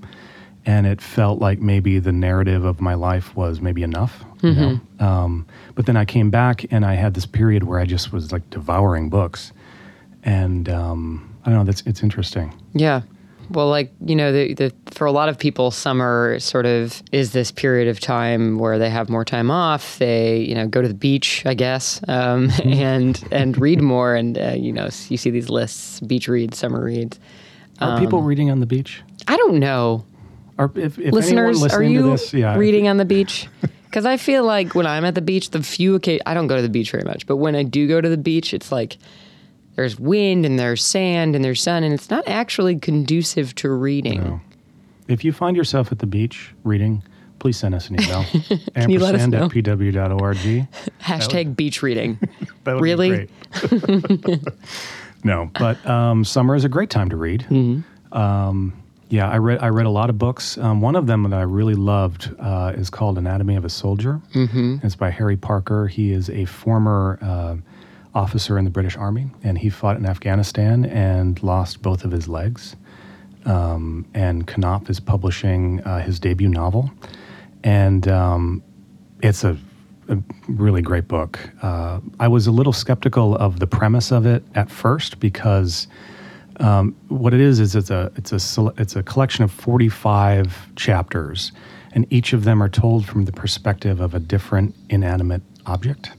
and 0.65 0.87
it 0.87 1.01
felt 1.01 1.39
like 1.39 1.59
maybe 1.59 1.99
the 1.99 2.11
narrative 2.11 2.63
of 2.63 2.79
my 2.79 2.93
life 2.93 3.35
was 3.35 3.61
maybe 3.61 3.83
enough. 3.83 4.23
You 4.41 4.53
know? 4.53 4.79
um, 4.99 5.47
but 5.73 5.85
then 5.85 5.95
I 5.95 6.03
came 6.03 6.29
back 6.29 6.65
and 6.71 6.85
I 6.85 6.95
had 6.95 7.13
this 7.13 7.25
period 7.25 7.63
where 7.63 7.79
I 7.79 7.85
just 7.85 8.11
was 8.11 8.31
like 8.31 8.49
devouring 8.49 9.09
books, 9.09 9.53
and 10.23 10.67
um, 10.67 11.33
I 11.45 11.49
don't 11.49 11.59
know. 11.59 11.63
That's 11.63 11.81
it's 11.81 12.03
interesting. 12.03 12.53
Yeah. 12.73 13.01
Well, 13.49 13.69
like, 13.69 13.91
you 14.05 14.15
know, 14.15 14.31
the, 14.31 14.53
the, 14.53 14.73
for 14.91 15.05
a 15.05 15.11
lot 15.11 15.29
of 15.29 15.37
people, 15.37 15.69
summer 15.69 16.39
sort 16.39 16.65
of 16.65 17.03
is 17.11 17.33
this 17.33 17.51
period 17.51 17.87
of 17.87 17.99
time 17.99 18.57
where 18.57 18.79
they 18.79 18.89
have 18.89 19.09
more 19.09 19.25
time 19.25 19.51
off. 19.51 19.99
They, 19.99 20.39
you 20.39 20.55
know, 20.55 20.65
go 20.67 20.81
to 20.81 20.87
the 20.87 20.93
beach, 20.93 21.45
I 21.45 21.53
guess, 21.53 22.01
um, 22.07 22.49
and 22.63 23.21
and 23.31 23.57
read 23.57 23.81
more. 23.81 24.15
And, 24.15 24.37
uh, 24.37 24.55
you 24.57 24.71
know, 24.71 24.85
you 25.09 25.17
see 25.17 25.29
these 25.29 25.49
lists 25.49 25.99
beach 25.99 26.27
reads, 26.27 26.57
summer 26.57 26.83
reads. 26.83 27.19
Are 27.81 27.99
people 27.99 28.21
reading 28.21 28.49
on 28.49 28.59
the 28.59 28.65
beach? 28.65 29.01
I 29.27 29.35
don't 29.35 29.59
know. 29.59 30.05
Are 30.57 30.71
if, 30.75 30.99
if 30.99 31.13
Listeners, 31.13 31.63
are 31.73 31.81
you 31.83 32.01
to 32.03 32.09
this, 32.11 32.33
yeah, 32.33 32.55
reading 32.55 32.87
on 32.87 32.97
the 32.97 33.05
beach? 33.05 33.47
Because 33.93 34.07
I 34.07 34.17
feel 34.17 34.43
like 34.43 34.73
when 34.73 34.87
I'm 34.87 35.05
at 35.05 35.13
the 35.13 35.21
beach, 35.21 35.51
the 35.51 35.61
few 35.61 35.93
occasions, 35.93 36.23
I 36.25 36.33
don't 36.33 36.47
go 36.47 36.55
to 36.55 36.63
the 36.63 36.69
beach 36.69 36.89
very 36.89 37.03
much, 37.03 37.27
but 37.27 37.37
when 37.37 37.55
I 37.55 37.61
do 37.61 37.87
go 37.87 38.01
to 38.01 38.09
the 38.09 38.17
beach, 38.17 38.51
it's 38.51 38.71
like 38.71 38.97
there's 39.75 39.99
wind 39.99 40.47
and 40.47 40.57
there's 40.57 40.83
sand 40.83 41.35
and 41.35 41.45
there's 41.45 41.61
sun, 41.61 41.83
and 41.83 41.93
it's 41.93 42.09
not 42.09 42.27
actually 42.27 42.79
conducive 42.79 43.53
to 43.53 43.69
reading. 43.69 44.23
No. 44.23 44.41
If 45.07 45.23
you 45.23 45.31
find 45.31 45.55
yourself 45.55 45.91
at 45.91 45.99
the 45.99 46.07
beach 46.07 46.55
reading, 46.63 47.03
please 47.37 47.57
send 47.57 47.75
us 47.75 47.89
an 47.89 48.01
email. 48.01 48.25
you 48.89 48.97
let 48.97 49.13
us 49.13 49.27
know? 49.27 49.45
at 49.45 49.51
pw.org. 49.51 50.37
Hashtag 50.99 51.55
beach 51.55 51.83
reading. 51.83 52.17
Would 52.65 52.81
Really? 52.81 53.29
no, 55.23 55.51
but 55.53 55.85
um, 55.85 56.25
summer 56.25 56.55
is 56.55 56.63
a 56.65 56.69
great 56.69 56.89
time 56.89 57.09
to 57.09 57.15
read. 57.15 57.45
Um, 58.11 58.82
yeah, 59.13 59.29
I 59.29 59.37
read 59.37 59.59
I 59.61 59.67
read 59.67 59.85
a 59.85 59.91
lot 59.91 60.09
of 60.09 60.17
books. 60.17 60.57
Um, 60.57 60.81
one 60.81 60.95
of 60.95 61.05
them 61.05 61.21
that 61.29 61.37
I 61.37 61.43
really 61.43 61.75
loved 61.75 62.33
uh, 62.39 62.73
is 62.75 62.89
called 62.89 63.19
Anatomy 63.19 63.55
of 63.55 63.63
a 63.63 63.69
Soldier. 63.69 64.19
Mm-hmm. 64.33 64.77
It's 64.81 64.95
by 64.95 65.11
Harry 65.11 65.37
Parker. 65.37 65.85
He 65.85 66.11
is 66.11 66.31
a 66.31 66.45
former 66.45 67.19
uh, 67.21 67.57
officer 68.15 68.57
in 68.57 68.63
the 68.65 68.71
British 68.71 68.97
Army, 68.97 69.29
and 69.43 69.55
he 69.55 69.69
fought 69.69 69.97
in 69.97 70.07
Afghanistan 70.07 70.85
and 70.85 71.41
lost 71.43 71.83
both 71.83 72.05
of 72.05 72.11
his 72.11 72.27
legs. 72.27 72.75
Um, 73.45 74.07
and 74.15 74.47
Knopf 74.47 74.89
is 74.89 74.99
publishing 74.99 75.81
uh, 75.81 75.99
his 75.99 76.19
debut 76.19 76.49
novel, 76.49 76.89
and 77.63 78.07
um, 78.07 78.63
it's 79.21 79.43
a, 79.43 79.55
a 80.09 80.17
really 80.47 80.81
great 80.81 81.07
book. 81.07 81.37
Uh, 81.61 81.99
I 82.19 82.27
was 82.29 82.47
a 82.47 82.51
little 82.51 82.73
skeptical 82.73 83.35
of 83.35 83.59
the 83.59 83.67
premise 83.67 84.11
of 84.11 84.25
it 84.25 84.43
at 84.55 84.71
first 84.71 85.19
because 85.19 85.85
um, 86.63 86.95
what 87.09 87.33
it 87.33 87.41
is 87.41 87.59
is 87.59 87.75
it's 87.75 87.89
a 87.89 88.09
it's 88.15 88.31
a 88.31 88.73
it's 88.77 88.95
a 88.95 89.03
collection 89.03 89.43
of 89.43 89.51
45 89.51 90.75
chapters, 90.77 91.51
and 91.91 92.07
each 92.09 92.31
of 92.31 92.45
them 92.45 92.63
are 92.63 92.69
told 92.69 93.05
from 93.05 93.25
the 93.25 93.33
perspective 93.33 93.99
of 93.99 94.13
a 94.15 94.19
different 94.19 94.73
inanimate 94.89 95.41
object. 95.65 96.11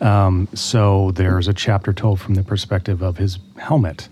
Um, 0.00 0.48
so 0.54 1.10
there's 1.12 1.48
a 1.48 1.52
chapter 1.52 1.92
told 1.92 2.20
from 2.20 2.34
the 2.34 2.44
perspective 2.44 3.02
of 3.02 3.18
his 3.18 3.38
helmet, 3.58 4.08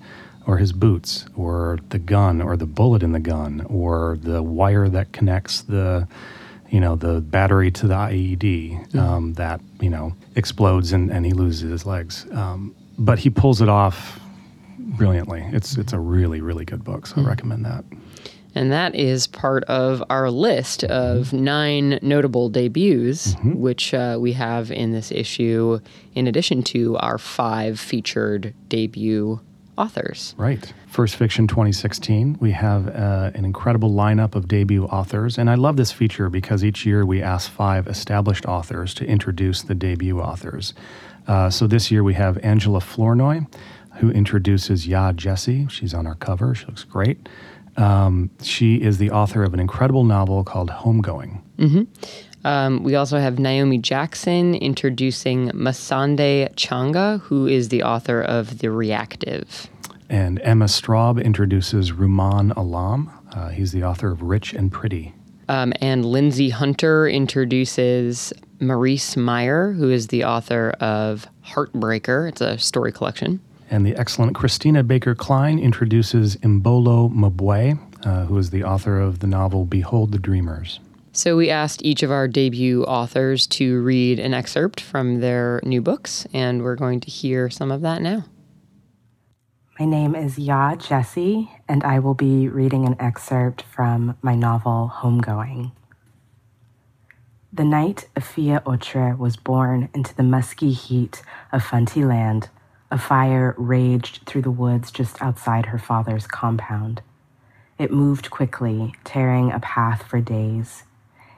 or 0.48 0.58
his 0.58 0.72
boots, 0.72 1.26
or 1.36 1.78
the 1.90 1.98
gun, 1.98 2.42
or 2.42 2.56
the 2.56 2.66
bullet 2.66 3.04
in 3.04 3.12
the 3.12 3.20
gun, 3.20 3.64
or 3.68 4.18
the 4.20 4.42
wire 4.42 4.88
that 4.88 5.12
connects 5.12 5.62
the, 5.62 6.08
you 6.70 6.80
know, 6.80 6.96
the 6.96 7.20
battery 7.20 7.70
to 7.70 7.86
the 7.86 7.94
IED 7.94 8.96
um, 8.96 9.34
that 9.34 9.60
you 9.80 9.90
know 9.90 10.12
explodes 10.34 10.92
and, 10.92 11.12
and 11.12 11.24
he 11.24 11.32
loses 11.32 11.70
his 11.70 11.86
legs. 11.86 12.26
Um, 12.32 12.74
but 12.98 13.20
he 13.20 13.30
pulls 13.30 13.62
it 13.62 13.68
off 13.68 14.18
brilliantly. 14.92 15.44
It's 15.52 15.76
it's 15.76 15.92
a 15.92 15.98
really 15.98 16.40
really 16.40 16.64
good 16.64 16.84
book, 16.84 17.06
so 17.06 17.20
I 17.20 17.24
recommend 17.24 17.64
that. 17.64 17.84
And 18.54 18.70
that 18.70 18.94
is 18.94 19.26
part 19.26 19.64
of 19.64 20.02
our 20.10 20.30
list 20.30 20.84
of 20.84 21.32
nine 21.32 21.98
notable 22.02 22.50
debuts, 22.50 23.34
which 23.42 23.94
uh, 23.94 24.18
we 24.20 24.34
have 24.34 24.70
in 24.70 24.92
this 24.92 25.10
issue, 25.10 25.80
in 26.14 26.26
addition 26.26 26.62
to 26.64 26.96
our 26.98 27.16
five 27.16 27.80
featured 27.80 28.52
debut 28.68 29.40
authors. 29.78 30.34
Right. 30.36 30.72
First 30.86 31.16
Fiction 31.16 31.46
2016, 31.46 32.36
we 32.40 32.50
have 32.50 32.88
uh, 32.88 33.30
an 33.34 33.46
incredible 33.46 33.90
lineup 33.90 34.34
of 34.34 34.48
debut 34.48 34.84
authors. 34.84 35.38
And 35.38 35.48
I 35.48 35.54
love 35.54 35.76
this 35.76 35.90
feature 35.90 36.28
because 36.28 36.62
each 36.62 36.84
year 36.84 37.06
we 37.06 37.22
ask 37.22 37.50
five 37.50 37.86
established 37.86 38.44
authors 38.44 38.92
to 38.94 39.06
introduce 39.06 39.62
the 39.62 39.74
debut 39.74 40.20
authors. 40.20 40.74
Uh, 41.26 41.48
so 41.48 41.66
this 41.66 41.90
year 41.90 42.04
we 42.04 42.14
have 42.14 42.36
Angela 42.44 42.80
Flournoy, 42.80 43.46
who 43.96 44.10
introduces 44.10 44.86
Yaa 44.86 45.14
Gyasi. 45.14 45.70
She's 45.70 45.94
on 45.94 46.06
our 46.06 46.14
cover, 46.16 46.54
she 46.54 46.66
looks 46.66 46.84
great. 46.84 47.28
Um, 47.76 48.30
she 48.42 48.76
is 48.76 48.98
the 48.98 49.10
author 49.10 49.42
of 49.42 49.54
an 49.54 49.60
incredible 49.60 50.04
novel 50.04 50.44
called 50.44 50.70
Homegoing. 50.70 51.40
Um, 52.44 52.82
we 52.82 52.96
also 52.96 53.18
have 53.18 53.38
Naomi 53.38 53.78
Jackson 53.78 54.54
introducing 54.56 55.50
Masande 55.50 56.52
Ntshanga, 56.52 57.20
who 57.20 57.46
is 57.46 57.68
the 57.68 57.82
author 57.82 58.20
of 58.20 58.58
The 58.58 58.70
Reactive. 58.70 59.68
And 60.10 60.40
Emma 60.42 60.66
Straub 60.66 61.22
introduces 61.22 61.92
Rumaan 61.92 62.54
Alam. 62.56 63.10
Uh, 63.32 63.48
he's 63.48 63.72
the 63.72 63.84
author 63.84 64.10
of 64.10 64.22
Rich 64.22 64.52
and 64.54 64.70
Pretty. 64.70 65.14
Um, 65.48 65.72
and 65.80 66.04
Lindsay 66.04 66.50
Hunter 66.50 67.08
introduces 67.08 68.32
Maryse 68.60 69.16
Meijer, 69.16 69.76
who 69.76 69.90
is 69.90 70.08
the 70.08 70.24
author 70.24 70.70
of 70.80 71.26
Heartbreaker. 71.44 72.28
It's 72.28 72.40
a 72.40 72.58
story 72.58 72.92
collection. 72.92 73.40
And 73.72 73.86
the 73.86 73.96
excellent 73.96 74.34
Christina 74.34 74.82
Baker 74.82 75.14
Kline 75.14 75.58
introduces 75.58 76.36
Imbolo 76.36 77.10
Mbue, 77.10 77.78
uh, 78.04 78.26
who 78.26 78.36
is 78.36 78.50
the 78.50 78.64
author 78.64 79.00
of 79.00 79.20
the 79.20 79.26
novel 79.26 79.64
Behold 79.64 80.12
the 80.12 80.18
Dreamers. 80.18 80.78
So 81.12 81.38
we 81.38 81.48
asked 81.48 81.82
each 81.82 82.02
of 82.02 82.10
our 82.10 82.28
debut 82.28 82.84
authors 82.84 83.46
to 83.46 83.80
read 83.80 84.18
an 84.18 84.34
excerpt 84.34 84.82
from 84.82 85.20
their 85.20 85.58
new 85.64 85.80
books, 85.80 86.26
and 86.34 86.62
we're 86.62 86.76
going 86.76 87.00
to 87.00 87.10
hear 87.10 87.48
some 87.48 87.72
of 87.72 87.80
that 87.80 88.02
now. 88.02 88.26
My 89.80 89.86
name 89.86 90.14
is 90.14 90.36
Yaa 90.36 90.76
Gyasi, 90.76 91.48
and 91.66 91.82
I 91.82 91.98
will 91.98 92.12
be 92.12 92.48
reading 92.48 92.86
an 92.86 92.96
excerpt 93.00 93.62
from 93.62 94.18
my 94.20 94.34
novel 94.34 94.92
Homegoing. 94.96 95.72
The 97.50 97.64
night 97.64 98.06
Effia 98.16 98.62
Otcher 98.64 99.16
was 99.16 99.38
born 99.38 99.88
into 99.94 100.14
the 100.14 100.22
musky 100.22 100.72
heat 100.72 101.22
of 101.52 101.64
Fanti 101.64 102.04
land, 102.04 102.50
a 102.92 102.98
fire 102.98 103.54
raged 103.56 104.20
through 104.26 104.42
the 104.42 104.50
woods 104.50 104.90
just 104.90 105.20
outside 105.22 105.66
her 105.66 105.78
father's 105.78 106.26
compound. 106.26 107.00
It 107.78 107.90
moved 107.90 108.30
quickly, 108.30 108.94
tearing 109.02 109.50
a 109.50 109.60
path 109.60 110.02
for 110.02 110.20
days. 110.20 110.82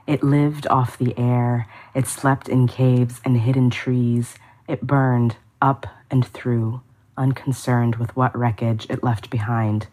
It 0.05 0.25
lived 0.25 0.67
off 0.67 0.99
the 0.99 1.17
air, 1.17 1.69
it 1.95 2.09
slept 2.09 2.49
in 2.49 2.67
caves 2.67 3.21
and 3.25 3.39
hidden 3.39 3.71
trees, 3.71 4.35
it 4.67 4.85
burned 4.85 5.37
up 5.63 5.87
and 6.11 6.27
through, 6.27 6.83
unconcerned 7.17 7.97
with 7.97 8.17
what 8.17 8.37
wreckage 8.37 8.89
it 8.91 9.05
left 9.05 9.31
behind, 9.31 9.87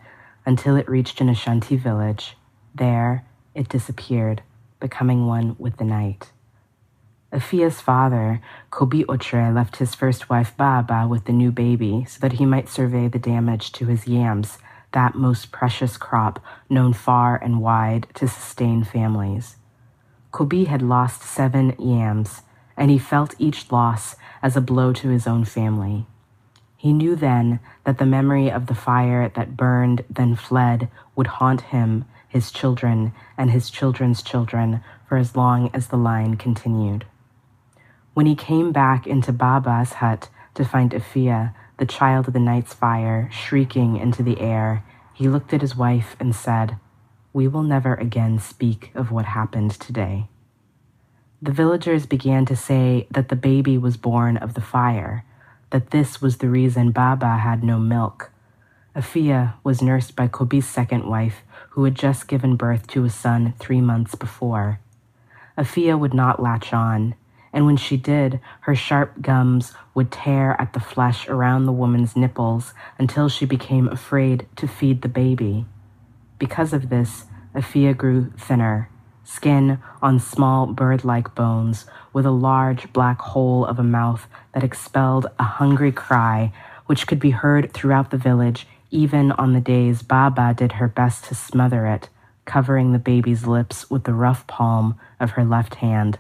until 0.47 0.75
it 0.75 0.89
reached 0.89 1.21
an 1.21 1.29
Ashanti 1.29 1.75
village. 1.75 2.35
There, 2.73 3.23
it 3.53 3.69
disappeared, 3.69 4.41
becoming 4.79 5.27
one 5.27 5.55
with 5.59 5.77
the 5.77 5.85
night. 5.85 6.31
Effia's 7.31 7.79
father, 7.79 8.41
Cobbe 8.71 9.05
Otcher, 9.07 9.53
left 9.53 9.77
his 9.77 9.95
first 9.95 10.29
wife 10.29 10.55
Baaba 10.57 11.07
with 11.07 11.25
the 11.25 11.31
new 11.31 11.49
baby 11.51 12.05
so 12.05 12.19
that 12.19 12.33
he 12.33 12.45
might 12.45 12.67
survey 12.67 13.07
the 13.07 13.19
damage 13.19 13.71
to 13.73 13.85
his 13.85 14.05
yams, 14.05 14.57
that 14.91 15.15
most 15.15 15.51
precious 15.51 15.95
crop 15.95 16.43
known 16.69 16.91
far 16.91 17.37
and 17.37 17.61
wide 17.61 18.07
to 18.15 18.27
sustain 18.27 18.83
families. 18.83 19.55
Cobbe 20.31 20.65
had 20.65 20.81
lost 20.81 21.21
seven 21.21 21.73
yams, 21.79 22.41
and 22.75 22.91
he 22.91 22.97
felt 22.97 23.35
each 23.39 23.71
loss 23.71 24.17
as 24.43 24.57
a 24.57 24.61
blow 24.61 24.91
to 24.91 25.07
his 25.07 25.25
own 25.25 25.45
family. 25.45 26.05
He 26.75 26.91
knew 26.91 27.15
then 27.15 27.59
that 27.85 27.97
the 27.97 28.05
memory 28.05 28.51
of 28.51 28.65
the 28.65 28.75
fire 28.75 29.29
that 29.35 29.55
burned, 29.55 30.03
then 30.09 30.35
fled, 30.35 30.89
would 31.15 31.27
haunt 31.27 31.61
him, 31.61 32.05
his 32.27 32.51
children, 32.51 33.13
and 33.37 33.51
his 33.51 33.69
children's 33.69 34.21
children 34.21 34.83
for 35.07 35.17
as 35.17 35.35
long 35.35 35.69
as 35.73 35.87
the 35.87 35.97
line 35.97 36.35
continued. 36.35 37.05
When 38.13 38.25
he 38.25 38.35
came 38.35 38.71
back 38.71 39.07
into 39.07 39.31
Baaba's 39.31 39.93
hut 39.93 40.29
to 40.55 40.65
find 40.65 40.91
Effia, 40.91 41.53
the 41.77 41.85
child 41.85 42.27
of 42.27 42.33
the 42.33 42.39
night's 42.39 42.73
fire, 42.73 43.29
shrieking 43.31 43.97
into 43.97 44.21
the 44.21 44.39
air, 44.39 44.83
he 45.13 45.29
looked 45.29 45.53
at 45.53 45.61
his 45.61 45.75
wife 45.75 46.15
and 46.19 46.35
said, 46.35 46.77
we 47.33 47.47
will 47.47 47.63
never 47.63 47.93
again 47.95 48.39
speak 48.39 48.91
of 48.93 49.11
what 49.11 49.25
happened 49.25 49.71
today. 49.71 50.27
The 51.41 51.53
villagers 51.53 52.05
began 52.05 52.45
to 52.47 52.55
say 52.55 53.07
that 53.09 53.29
the 53.29 53.35
baby 53.35 53.77
was 53.77 53.97
born 53.97 54.37
of 54.37 54.53
the 54.53 54.61
fire, 54.61 55.23
that 55.69 55.91
this 55.91 56.21
was 56.21 56.37
the 56.37 56.49
reason 56.49 56.91
Baaba 56.91 57.37
had 57.37 57.63
no 57.63 57.79
milk. 57.79 58.31
Effia 58.95 59.53
was 59.63 59.81
nursed 59.81 60.15
by 60.17 60.27
Cobbe's 60.27 60.67
second 60.67 61.05
wife, 61.05 61.43
who 61.69 61.85
had 61.85 61.95
just 61.95 62.27
given 62.27 62.57
birth 62.57 62.87
to 62.87 63.05
a 63.05 63.09
son 63.09 63.53
three 63.57 63.79
months 63.79 64.15
before. 64.15 64.81
Effia 65.57 65.97
would 65.97 66.13
not 66.13 66.41
latch 66.41 66.73
on, 66.73 67.15
and 67.53 67.65
when 67.65 67.77
she 67.77 67.97
did, 67.97 68.39
her 68.61 68.75
sharp 68.75 69.21
gums 69.21 69.73
would 69.93 70.11
tear 70.11 70.55
at 70.59 70.73
the 70.73 70.79
flesh 70.79 71.27
around 71.27 71.65
the 71.65 71.71
woman's 71.71 72.15
nipples 72.15 72.73
until 72.97 73.29
she 73.29 73.45
became 73.45 73.87
afraid 73.87 74.47
to 74.55 74.67
feed 74.67 75.01
the 75.01 75.09
baby. 75.09 75.65
Because 76.39 76.73
of 76.73 76.89
this, 76.89 77.25
Effia 77.53 77.95
grew 77.95 78.31
thinner, 78.37 78.89
skin 79.23 79.79
on 80.01 80.19
small 80.19 80.65
bird 80.65 81.03
like 81.03 81.35
bones, 81.35 81.85
with 82.13 82.25
a 82.25 82.31
large 82.31 82.91
black 82.93 83.19
hole 83.19 83.65
of 83.65 83.79
a 83.79 83.83
mouth 83.83 84.27
that 84.53 84.63
expelled 84.63 85.27
a 85.37 85.43
hungry 85.43 85.91
cry 85.91 86.51
which 86.85 87.07
could 87.07 87.19
be 87.19 87.31
heard 87.31 87.71
throughout 87.73 88.11
the 88.11 88.17
village 88.17 88.67
even 88.91 89.31
on 89.31 89.53
the 89.53 89.61
days 89.61 90.01
Baaba 90.01 90.53
did 90.53 90.73
her 90.73 90.87
best 90.87 91.23
to 91.25 91.35
smother 91.35 91.87
it, 91.87 92.09
covering 92.45 92.91
the 92.91 92.99
baby's 92.99 93.47
lips 93.47 93.89
with 93.89 94.03
the 94.03 94.13
rough 94.13 94.45
palm 94.47 94.99
of 95.19 95.31
her 95.31 95.45
left 95.45 95.75
hand. 95.75 96.19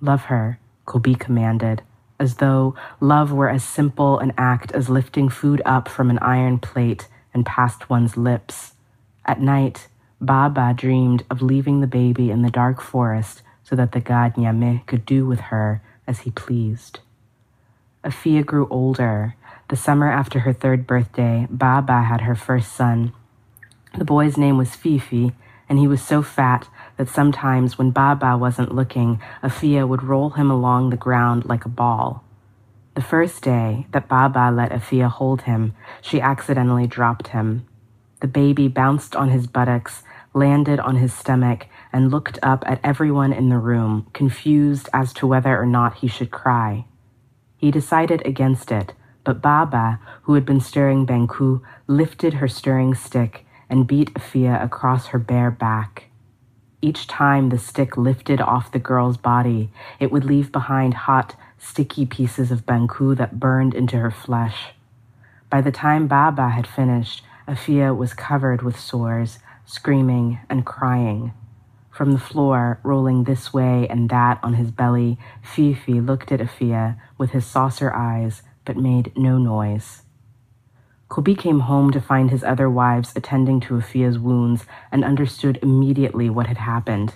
Love 0.00 0.24
her, 0.24 0.58
Cobbe 0.86 1.18
commanded, 1.18 1.82
as 2.20 2.36
though 2.36 2.74
love 3.00 3.32
were 3.32 3.48
as 3.48 3.64
simple 3.64 4.18
an 4.18 4.32
act 4.38 4.72
as 4.72 4.88
lifting 4.88 5.28
food 5.28 5.60
up 5.64 5.88
from 5.88 6.10
an 6.10 6.18
iron 6.20 6.58
plate 6.58 7.08
and 7.34 7.44
past 7.44 7.90
one's 7.90 8.16
lips. 8.16 8.72
At 9.24 9.40
night, 9.40 9.88
Baaba 10.20 10.74
dreamed 10.74 11.24
of 11.30 11.42
leaving 11.42 11.80
the 11.80 11.86
baby 11.86 12.30
in 12.30 12.42
the 12.42 12.50
dark 12.50 12.80
forest 12.80 13.42
so 13.62 13.76
that 13.76 13.92
the 13.92 14.00
god 14.00 14.34
Nyame 14.34 14.86
could 14.86 15.04
do 15.04 15.26
with 15.26 15.40
her 15.40 15.82
as 16.06 16.20
he 16.20 16.30
pleased. 16.30 17.00
Effia 18.02 18.44
grew 18.44 18.66
older. 18.68 19.34
The 19.68 19.76
summer 19.76 20.10
after 20.10 20.40
her 20.40 20.52
third 20.52 20.86
birthday, 20.86 21.46
Baaba 21.50 22.02
had 22.02 22.22
her 22.22 22.34
first 22.34 22.72
son. 22.72 23.12
The 23.96 24.04
boy's 24.04 24.36
name 24.36 24.56
was 24.56 24.70
Fiifi, 24.70 25.34
and 25.68 25.78
he 25.78 25.86
was 25.86 26.02
so 26.02 26.22
fat 26.22 26.68
that 26.98 27.08
sometimes 27.08 27.78
when 27.78 27.90
Baaba 27.90 28.36
wasn't 28.36 28.74
looking, 28.74 29.20
Effia 29.42 29.88
would 29.88 30.02
roll 30.02 30.30
him 30.30 30.50
along 30.50 30.90
the 30.90 30.96
ground 30.96 31.46
like 31.46 31.64
a 31.64 31.70
ball. 31.70 32.24
The 32.94 33.02
first 33.02 33.42
day 33.42 33.86
that 33.92 34.08
Baaba 34.08 34.50
let 34.52 34.72
Effia 34.72 35.08
hold 35.08 35.42
him, 35.42 35.74
she 36.02 36.20
accidentally 36.20 36.88
dropped 36.88 37.28
him. 37.28 37.64
The 38.20 38.26
baby 38.26 38.66
bounced 38.66 39.14
on 39.14 39.30
his 39.30 39.46
buttocks, 39.46 40.02
landed 40.34 40.80
on 40.80 40.96
his 40.96 41.14
stomach, 41.14 41.68
and 41.92 42.10
looked 42.10 42.40
up 42.42 42.64
at 42.66 42.80
everyone 42.82 43.32
in 43.32 43.48
the 43.48 43.58
room, 43.58 44.08
confused 44.12 44.88
as 44.92 45.12
to 45.14 45.26
whether 45.26 45.56
or 45.56 45.66
not 45.66 45.98
he 45.98 46.08
should 46.08 46.32
cry. 46.32 46.84
He 47.56 47.70
decided 47.70 48.26
against 48.26 48.72
it, 48.72 48.94
but 49.22 49.40
Baaba, 49.40 50.00
who 50.22 50.34
had 50.34 50.44
been 50.44 50.60
stirring 50.60 51.06
Banku, 51.06 51.60
lifted 51.86 52.34
her 52.34 52.48
stirring 52.48 52.94
stick 52.94 53.46
and 53.70 53.86
beat 53.86 54.12
Effia 54.14 54.60
across 54.62 55.08
her 55.08 55.18
bare 55.20 55.52
back. 55.52 56.07
Each 56.80 57.06
time 57.08 57.48
the 57.48 57.58
stick 57.58 57.96
lifted 57.96 58.40
off 58.40 58.70
the 58.70 58.78
girl's 58.78 59.16
body, 59.16 59.70
it 59.98 60.12
would 60.12 60.24
leave 60.24 60.52
behind 60.52 60.94
hot, 60.94 61.34
sticky 61.58 62.06
pieces 62.06 62.52
of 62.52 62.66
Banku 62.66 63.16
that 63.16 63.40
burned 63.40 63.74
into 63.74 63.98
her 63.98 64.12
flesh. 64.12 64.74
By 65.50 65.60
the 65.60 65.72
time 65.72 66.06
Baaba 66.06 66.50
had 66.50 66.66
finished, 66.66 67.24
Effia 67.48 67.96
was 67.96 68.14
covered 68.14 68.62
with 68.62 68.78
sores, 68.78 69.38
screaming 69.66 70.38
and 70.48 70.64
crying. 70.64 71.32
From 71.90 72.12
the 72.12 72.18
floor, 72.18 72.78
rolling 72.84 73.24
this 73.24 73.52
way 73.52 73.88
and 73.88 74.08
that 74.10 74.38
on 74.44 74.54
his 74.54 74.70
belly, 74.70 75.18
Fiifi 75.42 76.06
looked 76.06 76.30
at 76.30 76.38
Effia 76.38 76.96
with 77.16 77.30
his 77.30 77.44
saucer 77.44 77.92
eyes, 77.92 78.42
but 78.64 78.76
made 78.76 79.10
no 79.16 79.36
noise. 79.36 80.02
Cobbe 81.08 81.34
came 81.34 81.60
home 81.60 81.90
to 81.92 82.00
find 82.00 82.30
his 82.30 82.44
other 82.44 82.68
wives 82.68 83.12
attending 83.16 83.60
to 83.60 83.74
Effia's 83.74 84.18
wounds 84.18 84.66
and 84.92 85.04
understood 85.04 85.58
immediately 85.62 86.28
what 86.28 86.46
had 86.46 86.58
happened. 86.58 87.14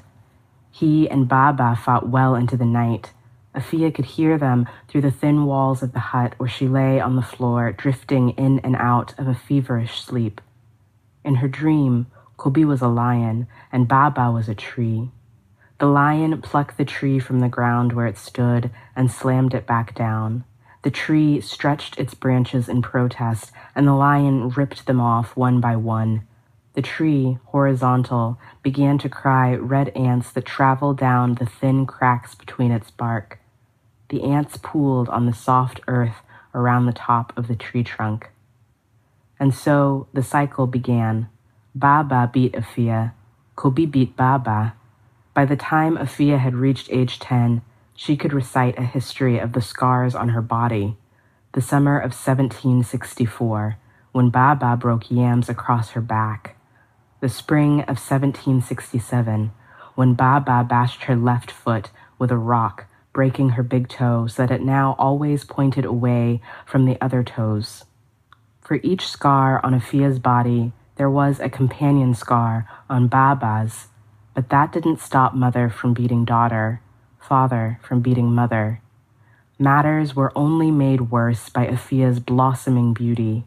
He 0.70 1.08
and 1.08 1.28
Baaba 1.28 1.76
fought 1.76 2.08
well 2.08 2.34
into 2.34 2.56
the 2.56 2.64
night. 2.64 3.12
Effia 3.54 3.94
could 3.94 4.06
hear 4.06 4.38
them 4.38 4.66
through 4.88 5.02
the 5.02 5.10
thin 5.10 5.44
walls 5.44 5.82
of 5.82 5.92
the 5.92 5.98
hut 5.98 6.34
where 6.38 6.48
she 6.48 6.66
lay 6.66 7.00
on 7.00 7.16
the 7.16 7.22
floor, 7.22 7.70
drifting 7.70 8.30
in 8.30 8.60
and 8.60 8.76
out 8.76 9.18
of 9.18 9.28
a 9.28 9.34
feverish 9.34 10.00
sleep. 10.00 10.40
In 11.22 11.36
her 11.36 11.48
dream, 11.48 12.06
Kobi 12.38 12.64
was 12.64 12.80
a 12.80 12.88
lion 12.88 13.46
and 13.70 13.86
Baaba 13.86 14.30
was 14.30 14.48
a 14.48 14.54
tree. 14.54 15.10
The 15.78 15.86
lion 15.86 16.40
plucked 16.40 16.78
the 16.78 16.84
tree 16.86 17.18
from 17.18 17.40
the 17.40 17.48
ground 17.48 17.92
where 17.92 18.06
it 18.06 18.16
stood 18.16 18.70
and 18.96 19.10
slammed 19.10 19.52
it 19.52 19.66
back 19.66 19.94
down. 19.94 20.44
The 20.82 20.90
tree 20.90 21.40
stretched 21.40 21.98
its 21.98 22.14
branches 22.14 22.68
in 22.68 22.82
protest, 22.82 23.52
and 23.74 23.86
the 23.86 23.94
lion 23.94 24.48
ripped 24.50 24.86
them 24.86 25.00
off 25.00 25.36
one 25.36 25.60
by 25.60 25.76
one. 25.76 26.26
The 26.74 26.82
tree, 26.82 27.38
horizontal, 27.46 28.38
began 28.62 28.98
to 28.98 29.08
cry 29.08 29.54
red 29.54 29.90
ants 29.90 30.32
that 30.32 30.44
traveled 30.44 30.98
down 30.98 31.34
the 31.34 31.46
thin 31.46 31.86
cracks 31.86 32.34
between 32.34 32.72
its 32.72 32.90
bark. 32.90 33.38
The 34.08 34.24
ants 34.24 34.56
pooled 34.56 35.08
on 35.08 35.26
the 35.26 35.34
soft 35.34 35.80
earth 35.86 36.16
around 36.54 36.86
the 36.86 36.92
top 36.92 37.36
of 37.36 37.46
the 37.46 37.56
tree 37.56 37.84
trunk. 37.84 38.30
And 39.38 39.54
so 39.54 40.08
the 40.12 40.22
cycle 40.22 40.66
began. 40.66 41.28
Baaba 41.74 42.30
beat 42.32 42.52
Effia. 42.52 43.12
Cobbe 43.56 43.90
beat 43.90 44.16
Baaba. 44.16 44.74
By 45.34 45.44
the 45.44 45.56
time 45.56 45.96
Effia 45.96 46.38
had 46.38 46.54
reached 46.54 46.88
age 46.90 47.18
10, 47.18 47.62
she 48.02 48.16
could 48.16 48.32
recite 48.32 48.76
a 48.76 48.82
history 48.82 49.38
of 49.38 49.52
the 49.52 49.60
scars 49.60 50.12
on 50.12 50.30
her 50.30 50.42
body. 50.42 50.96
The 51.52 51.60
summer 51.60 51.96
of 51.96 52.10
1764, 52.10 53.76
when 54.10 54.28
Baaba 54.28 54.76
broke 54.76 55.08
yams 55.08 55.48
across 55.48 55.90
her 55.90 56.00
back. 56.00 56.56
The 57.20 57.28
spring 57.28 57.82
of 57.82 58.02
1767, 58.02 59.52
when 59.94 60.14
Baaba 60.14 60.66
bashed 60.68 61.04
her 61.04 61.14
left 61.14 61.52
foot 61.52 61.90
with 62.18 62.32
a 62.32 62.36
rock, 62.36 62.86
breaking 63.12 63.50
her 63.50 63.62
big 63.62 63.88
toe 63.88 64.26
so 64.26 64.46
that 64.46 64.52
it 64.52 64.62
now 64.62 64.96
always 64.98 65.44
pointed 65.44 65.84
away 65.84 66.40
from 66.66 66.86
the 66.86 67.00
other 67.00 67.22
toes. 67.22 67.84
For 68.62 68.80
each 68.82 69.06
scar 69.06 69.64
on 69.64 69.74
Effia's 69.74 70.18
body, 70.18 70.72
there 70.96 71.10
was 71.10 71.38
a 71.38 71.48
companion 71.48 72.14
scar 72.14 72.68
on 72.90 73.08
Baaba's, 73.08 73.86
but 74.34 74.48
that 74.48 74.72
didn't 74.72 74.98
stop 74.98 75.36
mother 75.36 75.70
from 75.70 75.94
beating 75.94 76.24
daughter, 76.24 76.81
father 77.22 77.78
from 77.82 78.00
beating 78.00 78.34
mother. 78.34 78.80
Matters 79.58 80.16
were 80.16 80.32
only 80.34 80.70
made 80.70 81.10
worse 81.10 81.48
by 81.48 81.66
Effia's 81.66 82.18
blossoming 82.18 82.92
beauty. 82.92 83.44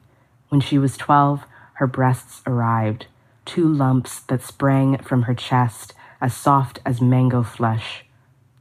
When 0.50 0.62
she 0.62 0.78
was 0.78 0.96
twelve, 0.96 1.46
her 1.74 1.88
breasts 1.88 2.42
arrived, 2.48 3.08
two 3.46 3.68
lumps 3.68 4.22
that 4.22 4.42
sprang 4.42 4.98
from 5.00 5.24
her 5.24 5.34
chest 5.34 5.94
as 6.22 6.34
soft 6.34 6.80
as 6.86 7.02
mango 7.02 7.44
flesh. 7.44 8.06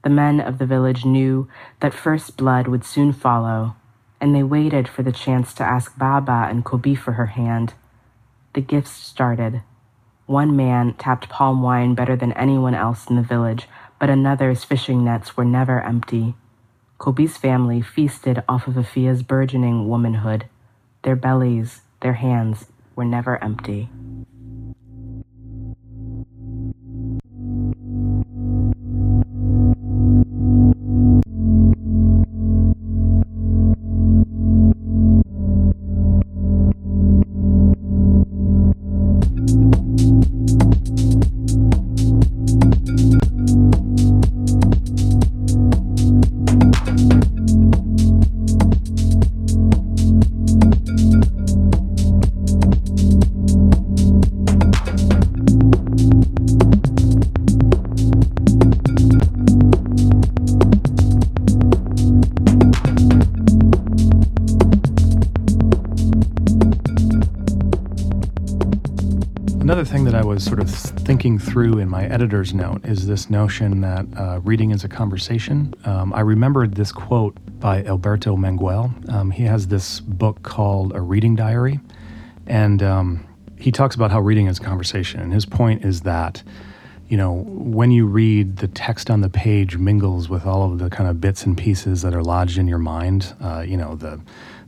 The 0.03 0.11
men 0.11 0.41
of 0.41 0.59
the 0.59 0.67
village 0.67 1.05
knew 1.05 1.49
that 1.81 1.95
first 1.95 2.37
blood 2.37 2.67
would 2.67 2.85
soon 2.85 3.13
follow, 3.13 3.77
and 4.21 4.35
they 4.35 4.43
waited 4.43 4.89
for 4.89 5.03
the 5.03 5.13
chance 5.13 5.55
to 5.55 5.65
ask 5.65 5.97
Baaba 5.97 6.49
and 6.51 6.65
Cobbe 6.65 6.95
for 6.97 7.13
her 7.13 7.27
hand. 7.27 7.75
The 8.55 8.61
gifts 8.61 8.91
started. 8.91 9.63
One 10.27 10.57
man 10.57 10.95
tapped 10.95 11.29
palm 11.29 11.63
wine 11.63 11.95
better 11.95 12.17
than 12.17 12.33
anyone 12.33 12.75
else 12.75 13.09
in 13.09 13.17
the 13.17 13.23
village, 13.23 13.69
but 14.05 14.11
another's 14.11 14.65
fishing 14.65 15.03
nets 15.03 15.35
were 15.35 15.47
never 15.47 15.81
empty. 15.81 16.35
Cobbe's 16.99 17.39
family 17.39 17.81
feasted 17.81 18.45
off 18.47 18.69
of 18.69 18.77
Effia's 18.77 19.23
burgeoning 19.23 19.89
womanhood. 19.89 20.45
Their 21.05 21.17
bellies, 21.17 21.81
their 22.03 22.13
hands 22.13 22.67
were 22.95 23.07
never 23.07 23.43
empty. 23.43 23.89
Through 71.55 71.79
in 71.79 71.89
my 71.89 72.05
editor's 72.07 72.53
note 72.53 72.85
is 72.85 73.07
this 73.07 73.31
notion 73.31 73.81
that 73.81 74.05
uh, 74.19 74.41
reading 74.41 74.73
is 74.73 74.83
a 74.83 74.89
conversation. 74.89 75.73
Um, 75.85 76.13
I 76.13 76.19
remembered 76.19 76.75
this 76.75 76.91
quote 76.91 77.37
by 77.61 77.85
Alberto 77.85 78.37
Manguel. 78.37 79.09
Um, 79.09 79.31
he 79.31 79.45
has 79.45 79.69
this 79.69 80.01
book 80.01 80.43
called 80.43 80.97
A 80.97 81.01
Reading 81.01 81.37
Diary, 81.37 81.79
and 82.49 82.83
um, 82.83 83.25
he 83.57 83.71
talks 83.71 83.95
about 83.95 84.11
how 84.11 84.19
reading 84.19 84.49
is 84.49 84.59
a 84.59 84.63
conversation. 84.63 85.21
And 85.21 85.33
his 85.33 85.47
point 85.47 85.85
is 85.85 86.01
that, 86.01 86.43
you 87.09 87.17
know, 87.17 87.45
when 87.47 87.93
you 87.93 88.07
read, 88.07 88.57
the 88.57 88.67
text 88.67 89.09
on 89.09 89.21
the 89.21 89.31
page 89.31 89.77
mingles 89.77 90.29
with 90.29 90.47
all 90.47 90.73
of 90.73 90.81
the 90.81 90.91
kind 90.91 91.09
of 91.09 91.21
bits 91.21 91.47
and 91.47 91.57
pieces 91.57 92.03
that 92.03 92.17
are 92.17 92.23
lodged 92.25 92.59
in 92.59 92.67
your 92.67 92.79
mind. 92.79 93.33
Uh, 93.41 93.61
you 93.65 93.77
know, 93.77 93.95
the 93.95 94.21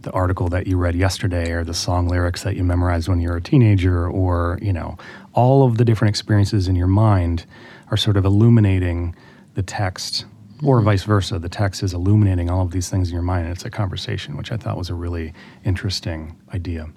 the 0.07 0.13
article 0.13 0.49
that 0.49 0.69
you 0.69 0.77
read 0.77 0.95
yesterday 0.95 1.51
or 1.51 1.65
the 1.65 1.75
song 1.75 2.07
lyrics 2.07 2.45
that 2.45 2.55
you 2.55 2.63
memorized 2.63 3.09
when 3.09 3.21
you 3.21 3.29
were 3.29 3.39
a 3.39 3.43
teenager 3.43 4.09
or 4.09 4.57
you 4.63 4.73
know 4.73 4.97
all 5.37 5.65
of 5.65 5.77
the 5.79 5.85
different 5.85 6.09
experiences 6.09 6.67
in 6.67 6.75
your 6.75 6.89
mind 6.89 7.47
are 7.91 7.97
sort 7.97 8.17
of 8.17 8.25
illuminating 8.25 9.15
the 9.55 9.63
text 9.63 10.25
or 10.65 10.81
vice 10.81 11.05
versa. 11.05 11.39
The 11.39 11.51
text 11.51 11.83
is 11.83 11.93
illuminating 11.93 12.51
all 12.51 12.63
of 12.63 12.71
these 12.71 12.89
things 12.89 13.09
in 13.11 13.15
your 13.15 13.23
mind 13.23 13.45
and 13.47 13.55
it's 13.55 13.65
a 13.65 13.71
conversation 13.71 14.37
which 14.37 14.51
i 14.51 14.57
thought 14.57 14.77
was 14.79 14.89
a 14.89 14.95
really 14.95 15.33
interesting 15.65 16.35
idea. 16.55 16.89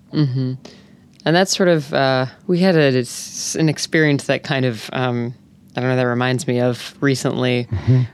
And 1.25 1.35
that's 1.35 1.55
sort 1.55 1.69
of 1.69 1.93
uh, 1.93 2.27
we 2.47 2.59
had 2.59 2.75
a, 2.75 2.97
it's 2.97 3.55
an 3.55 3.67
experience 3.67 4.23
that 4.27 4.43
kind 4.43 4.65
of 4.65 4.89
um, 4.93 5.35
I 5.75 5.81
don't 5.81 5.89
know 5.89 5.95
that 5.97 6.03
reminds 6.03 6.47
me 6.47 6.61
of 6.61 6.95
recently 7.01 7.63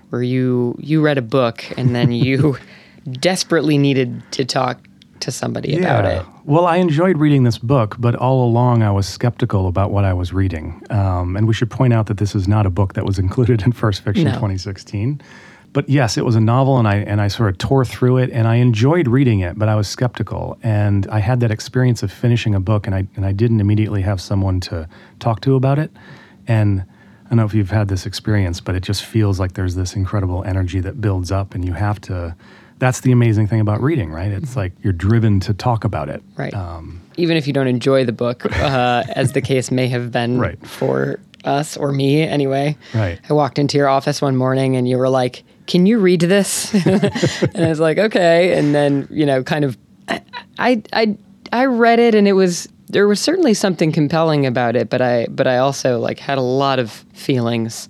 where 0.09 0.23
you 0.23 0.75
you 0.79 1.01
read 1.01 1.19
a 1.19 1.21
book 1.21 1.63
and 1.77 1.95
then 1.95 2.11
you 2.11 2.57
desperately 3.11 3.77
needed 3.77 4.23
to 4.31 4.43
talk 4.43 4.79
to 5.25 5.31
somebody 5.31 5.77
about 5.77 6.05
it. 6.05 6.25
Well, 6.45 6.65
I 6.65 6.77
enjoyed 6.77 7.17
reading 7.17 7.43
this 7.43 7.57
book, 7.57 7.95
but 7.99 8.15
all 8.15 8.45
along 8.45 8.83
I 8.83 8.91
was 8.91 9.07
skeptical 9.07 9.67
about 9.67 9.91
what 9.91 10.05
I 10.05 10.13
was 10.13 10.31
reading. 10.31 10.81
Um, 10.89 11.35
and 11.35 11.47
we 11.47 11.53
should 11.53 11.69
point 11.69 11.93
out 11.93 12.05
that 12.07 12.17
this 12.17 12.35
is 12.35 12.47
not 12.47 12.65
a 12.65 12.69
book 12.69 12.93
that 12.93 13.05
was 13.05 13.19
included 13.25 13.63
in 13.63 13.71
First 13.71 14.03
Fiction 14.03 14.25
No. 14.25 14.31
2016. 14.31 15.21
But 15.73 15.89
yes, 15.89 16.17
it 16.17 16.23
was 16.23 16.35
a 16.35 16.39
novel, 16.39 16.77
and 16.77 16.87
I 16.87 16.97
and 16.97 17.19
I 17.19 17.27
sort 17.27 17.49
of 17.49 17.57
tore 17.57 17.83
through 17.83 18.19
it, 18.19 18.29
and 18.31 18.47
I 18.47 18.55
enjoyed 18.55 19.09
reading 19.09 19.41
it, 19.41 19.59
but 19.59 19.67
I 19.67 19.75
was 19.75 19.89
skeptical, 19.89 20.57
and 20.63 21.05
I 21.07 21.19
had 21.19 21.41
that 21.41 21.51
experience 21.51 22.01
of 22.01 22.13
finishing 22.13 22.55
a 22.55 22.61
book, 22.61 22.87
and 22.87 22.95
I 22.95 23.05
and 23.17 23.25
I 23.25 23.33
didn't 23.33 23.59
immediately 23.59 24.01
have 24.03 24.21
someone 24.21 24.61
to 24.61 24.87
talk 25.19 25.41
to 25.41 25.55
about 25.55 25.77
it, 25.79 25.91
and. 26.47 26.85
I 27.25 27.29
don't 27.29 27.37
know 27.37 27.45
if 27.45 27.55
you've 27.55 27.71
had 27.71 27.87
this 27.87 28.05
experience, 28.05 28.61
but 28.61 28.75
it 28.75 28.83
just 28.83 29.03
feels 29.03 29.39
like 29.39 29.53
there's 29.53 29.73
this 29.73 29.95
incredible 29.95 30.43
energy 30.43 30.79
that 30.81 31.01
builds 31.01 31.31
up, 31.31 31.55
and 31.55 31.65
you 31.65 31.73
have 31.73 31.99
to. 32.01 32.35
That's 32.79 32.99
the 33.01 33.11
amazing 33.11 33.47
thing 33.47 33.61
about 33.61 33.81
reading, 33.81 34.11
right? 34.11 34.31
It's 34.31 34.55
like 34.55 34.73
you're 34.83 34.93
driven 34.93 35.39
to 35.41 35.53
talk 35.53 35.83
about 35.85 36.09
it. 36.09 36.21
Right. 36.35 36.53
Um, 36.53 37.01
Even 37.17 37.37
if 37.37 37.47
you 37.47 37.53
don't 37.53 37.67
enjoy 37.67 38.03
the 38.05 38.11
book, 38.11 38.45
uh, 38.59 39.03
as 39.15 39.31
the 39.31 39.41
case 39.41 39.71
may 39.71 39.87
have 39.87 40.11
been 40.11 40.39
Right. 40.39 40.59
for 40.67 41.19
us 41.45 41.77
or 41.77 41.91
me 41.91 42.21
anyway. 42.23 42.75
Right. 42.93 43.19
I 43.29 43.33
walked 43.33 43.59
into 43.59 43.77
your 43.77 43.87
office 43.87 44.21
one 44.21 44.35
morning 44.35 44.75
and 44.75 44.87
you 44.89 44.97
were 44.97 45.09
like, 45.09 45.43
"Can 45.67 45.85
you 45.85 45.99
read 45.99 46.21
this?" 46.21 46.73
and 46.85 47.57
I 47.65 47.69
was 47.69 47.79
like, 47.79 47.97
"Okay." 47.97 48.57
And 48.57 48.73
then 48.75 49.07
you 49.11 49.25
know, 49.25 49.43
kind 49.43 49.63
of, 49.63 49.77
I 50.57 50.81
I 50.91 51.15
I 51.53 51.65
read 51.65 51.99
it 51.99 52.15
and 52.15 52.27
it 52.27 52.33
was 52.33 52.67
there 52.95 53.09
was 53.09 53.19
certainly 53.19 53.53
something 53.53 53.91
compelling 53.91 54.45
about 54.45 54.77
it, 54.77 54.89
but 54.89 55.01
I 55.01 55.27
but 55.29 55.47
I 55.47 55.57
also 55.57 55.99
like 55.99 56.17
had 56.17 56.37
a 56.37 56.41
lot 56.41 56.79
of 56.79 56.91
feelings, 57.13 57.89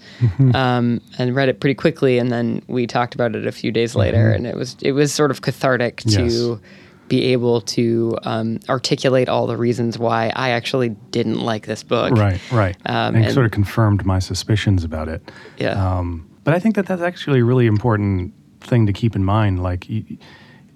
um, 0.56 1.00
and 1.20 1.36
read 1.36 1.48
it 1.48 1.60
pretty 1.60 1.76
quickly. 1.76 2.18
And 2.18 2.32
then 2.32 2.64
we 2.68 2.88
talked 2.88 3.14
about 3.14 3.36
it 3.36 3.46
a 3.46 3.52
few 3.52 3.72
days 3.72 3.96
later, 3.96 4.32
and 4.32 4.48
it 4.48 4.56
was 4.56 4.76
it 4.82 4.94
was 4.94 5.14
sort 5.14 5.30
of 5.30 5.42
cathartic 5.42 6.02
Yes. 6.06 6.16
to 6.34 6.60
be 7.08 7.26
able 7.34 7.62
to 7.62 8.18
um, 8.24 8.60
articulate 8.68 9.30
all 9.30 9.46
the 9.46 9.56
reasons 9.58 10.00
why 10.00 10.32
I 10.36 10.50
actually 10.50 10.90
didn't 11.12 11.40
like 11.40 11.68
this 11.68 11.84
book. 11.84 12.12
Right, 12.18 12.42
right. 12.52 12.76
Um, 12.88 13.14
and, 13.14 13.26
and- 13.26 13.34
sort 13.34 13.46
of 13.46 13.52
confirmed 13.52 14.04
my 14.08 14.18
suspicions 14.18 14.84
about 14.84 15.08
it. 15.08 15.22
Yeah. 15.60 15.74
Um, 16.00 16.28
but 16.44 16.56
I 16.56 16.60
think 16.60 16.74
that 16.78 16.88
that's 16.88 17.04
actually 17.04 17.42
a 17.42 17.46
really 17.46 17.68
important 17.68 18.34
thing 18.62 18.88
to 18.88 18.94
keep 18.94 19.16
in 19.16 19.24
mind. 19.24 19.62
Like, 19.62 19.88
you, 19.88 20.18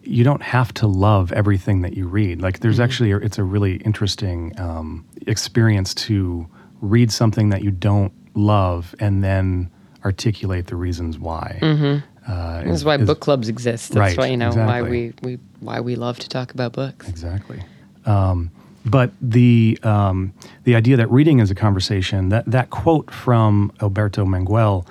you 0.04 0.24
don't 0.24 0.42
have 0.42 0.74
to 0.76 0.88
love 0.88 1.32
everything 1.32 1.82
that 1.82 1.96
you 1.96 2.08
read. 2.08 2.42
Like, 2.42 2.60
there's 2.60 2.80
actually, 2.80 3.12
a, 3.12 3.18
it's 3.18 3.38
a 3.38 3.44
really 3.44 3.78
interesting 3.78 4.58
um, 4.60 5.06
experience 5.28 5.94
to 5.96 6.48
read 6.82 7.12
something 7.12 7.50
that 7.50 7.64
you 7.64 7.72
don't 7.72 8.14
love 8.36 8.96
and 9.00 9.24
then 9.24 9.70
articulate 10.06 10.68
the 10.68 10.76
reasons 10.76 11.20
why. 11.20 11.60
Mm-hmm. 11.62 12.32
Uh, 12.32 12.64
This 12.64 12.76
is 12.76 12.86
why 12.86 12.98
book 12.98 13.20
clubs 13.20 13.50
exist. 13.50 13.92
That's 13.92 14.00
Right, 14.00 14.18
why 14.18 14.28
you 14.28 14.38
know 14.38 14.52
why 14.52 14.82
we, 14.82 15.14
we 15.22 15.40
why 15.60 15.80
we 15.80 15.96
love 15.96 16.20
to 16.20 16.30
talk 16.30 16.54
about 16.54 16.74
books. 16.74 17.10
Exactly. 17.10 17.62
Um, 18.06 18.52
but 18.86 19.12
the 19.22 19.78
um, 19.84 20.34
the 20.64 20.76
idea 20.76 20.96
that 20.98 21.10
reading 21.12 21.40
is 21.40 21.52
a 21.52 21.56
conversation 21.56 22.30
that 22.30 22.46
that 22.46 22.70
quote 22.70 23.12
from 23.12 23.72
Alberto 23.82 24.26
Manguel 24.26 24.86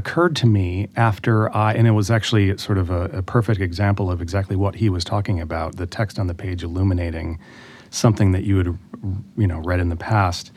occurred 0.00 0.34
to 0.36 0.46
me 0.46 0.88
after 0.96 1.54
I 1.54 1.74
and 1.74 1.86
it 1.86 1.90
was 1.90 2.10
actually 2.10 2.56
sort 2.56 2.78
of 2.78 2.88
a, 2.88 3.02
a 3.20 3.22
perfect 3.22 3.60
example 3.60 4.10
of 4.10 4.22
exactly 4.22 4.56
what 4.56 4.76
he 4.76 4.88
was 4.88 5.04
talking 5.04 5.40
about. 5.40 5.76
The 5.76 5.86
text 5.86 6.18
on 6.18 6.26
the 6.26 6.34
page 6.34 6.62
illuminating 6.62 7.38
something 7.90 8.32
that 8.32 8.44
you 8.44 8.56
had 8.56 8.78
you 9.36 9.46
know 9.46 9.58
read 9.60 9.78
in 9.78 9.90
the 9.90 9.96
past. 9.96 10.52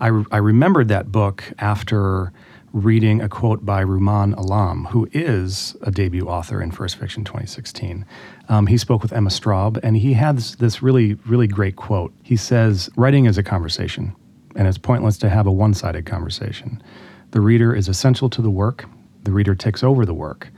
I, 0.00 0.06
I 0.32 0.38
remembered 0.38 0.88
that 0.88 1.12
book 1.12 1.44
after 1.58 2.32
reading 2.72 3.20
a 3.20 3.28
quote 3.28 3.66
by 3.66 3.84
Rumaan 3.84 4.34
Alam, 4.36 4.86
who 4.86 5.08
is 5.12 5.76
a 5.82 5.90
debut 5.90 6.26
author 6.26 6.62
in 6.62 6.70
First 6.70 6.96
Fiction 6.96 7.24
2016. 7.24 8.06
Um, 8.48 8.66
he 8.68 8.78
spoke 8.78 9.02
with 9.02 9.12
Emma 9.12 9.30
Straub, 9.30 9.78
and 9.82 9.96
he 9.96 10.12
had 10.12 10.36
this, 10.36 10.54
this 10.54 10.82
really, 10.82 11.14
really 11.26 11.46
great 11.46 11.76
quote. 11.76 12.12
He 12.22 12.36
says, 12.36 12.88
Writing 12.96 13.24
is 13.24 13.38
a 13.38 13.42
conversation, 13.42 14.14
and 14.54 14.68
it's 14.68 14.78
pointless 14.78 15.18
to 15.18 15.28
have 15.28 15.46
a 15.46 15.52
one 15.52 15.74
sided 15.74 16.06
conversation. 16.06 16.82
The 17.30 17.40
reader 17.42 17.74
is 17.74 17.88
essential 17.88 18.30
to 18.30 18.40
the 18.40 18.50
work, 18.50 18.86
the 19.22 19.32
reader 19.32 19.54
takes 19.54 19.84
over 19.84 20.06
the 20.06 20.14
work. 20.14 20.50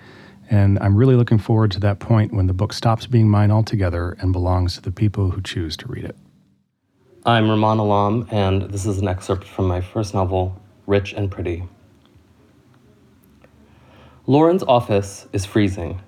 And 0.48 0.78
I'm 0.78 0.96
really 0.96 1.16
looking 1.16 1.38
forward 1.38 1.70
to 1.72 1.80
that 1.80 1.98
point 1.98 2.32
when 2.32 2.46
the 2.46 2.52
book 2.52 2.72
stops 2.72 3.06
being 3.06 3.28
mine 3.28 3.50
altogether 3.50 4.16
and 4.20 4.32
belongs 4.32 4.74
to 4.74 4.82
the 4.82 4.92
people 4.92 5.30
who 5.30 5.42
choose 5.42 5.76
to 5.78 5.88
read 5.88 6.04
it. 6.04 6.16
I'm 7.26 7.44
Rumaan 7.44 7.78
Alam, 7.78 8.28
and 8.30 8.62
this 8.70 8.86
is 8.86 8.98
an 8.98 9.08
excerpt 9.08 9.44
from 9.44 9.66
my 9.66 9.80
first 9.80 10.14
novel, 10.14 10.60
Rich 10.86 11.12
and 11.12 11.30
Pretty. 11.30 11.64
Lauren's 14.26 14.62
office 14.62 15.26
is 15.32 15.44
freezing. 15.44 16.00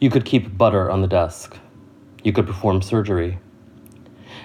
You 0.00 0.08
could 0.08 0.24
keep 0.24 0.56
butter 0.56 0.88
on 0.88 1.02
the 1.02 1.08
desk. 1.08 1.56
You 2.22 2.32
could 2.32 2.46
perform 2.46 2.80
surgery. 2.80 3.38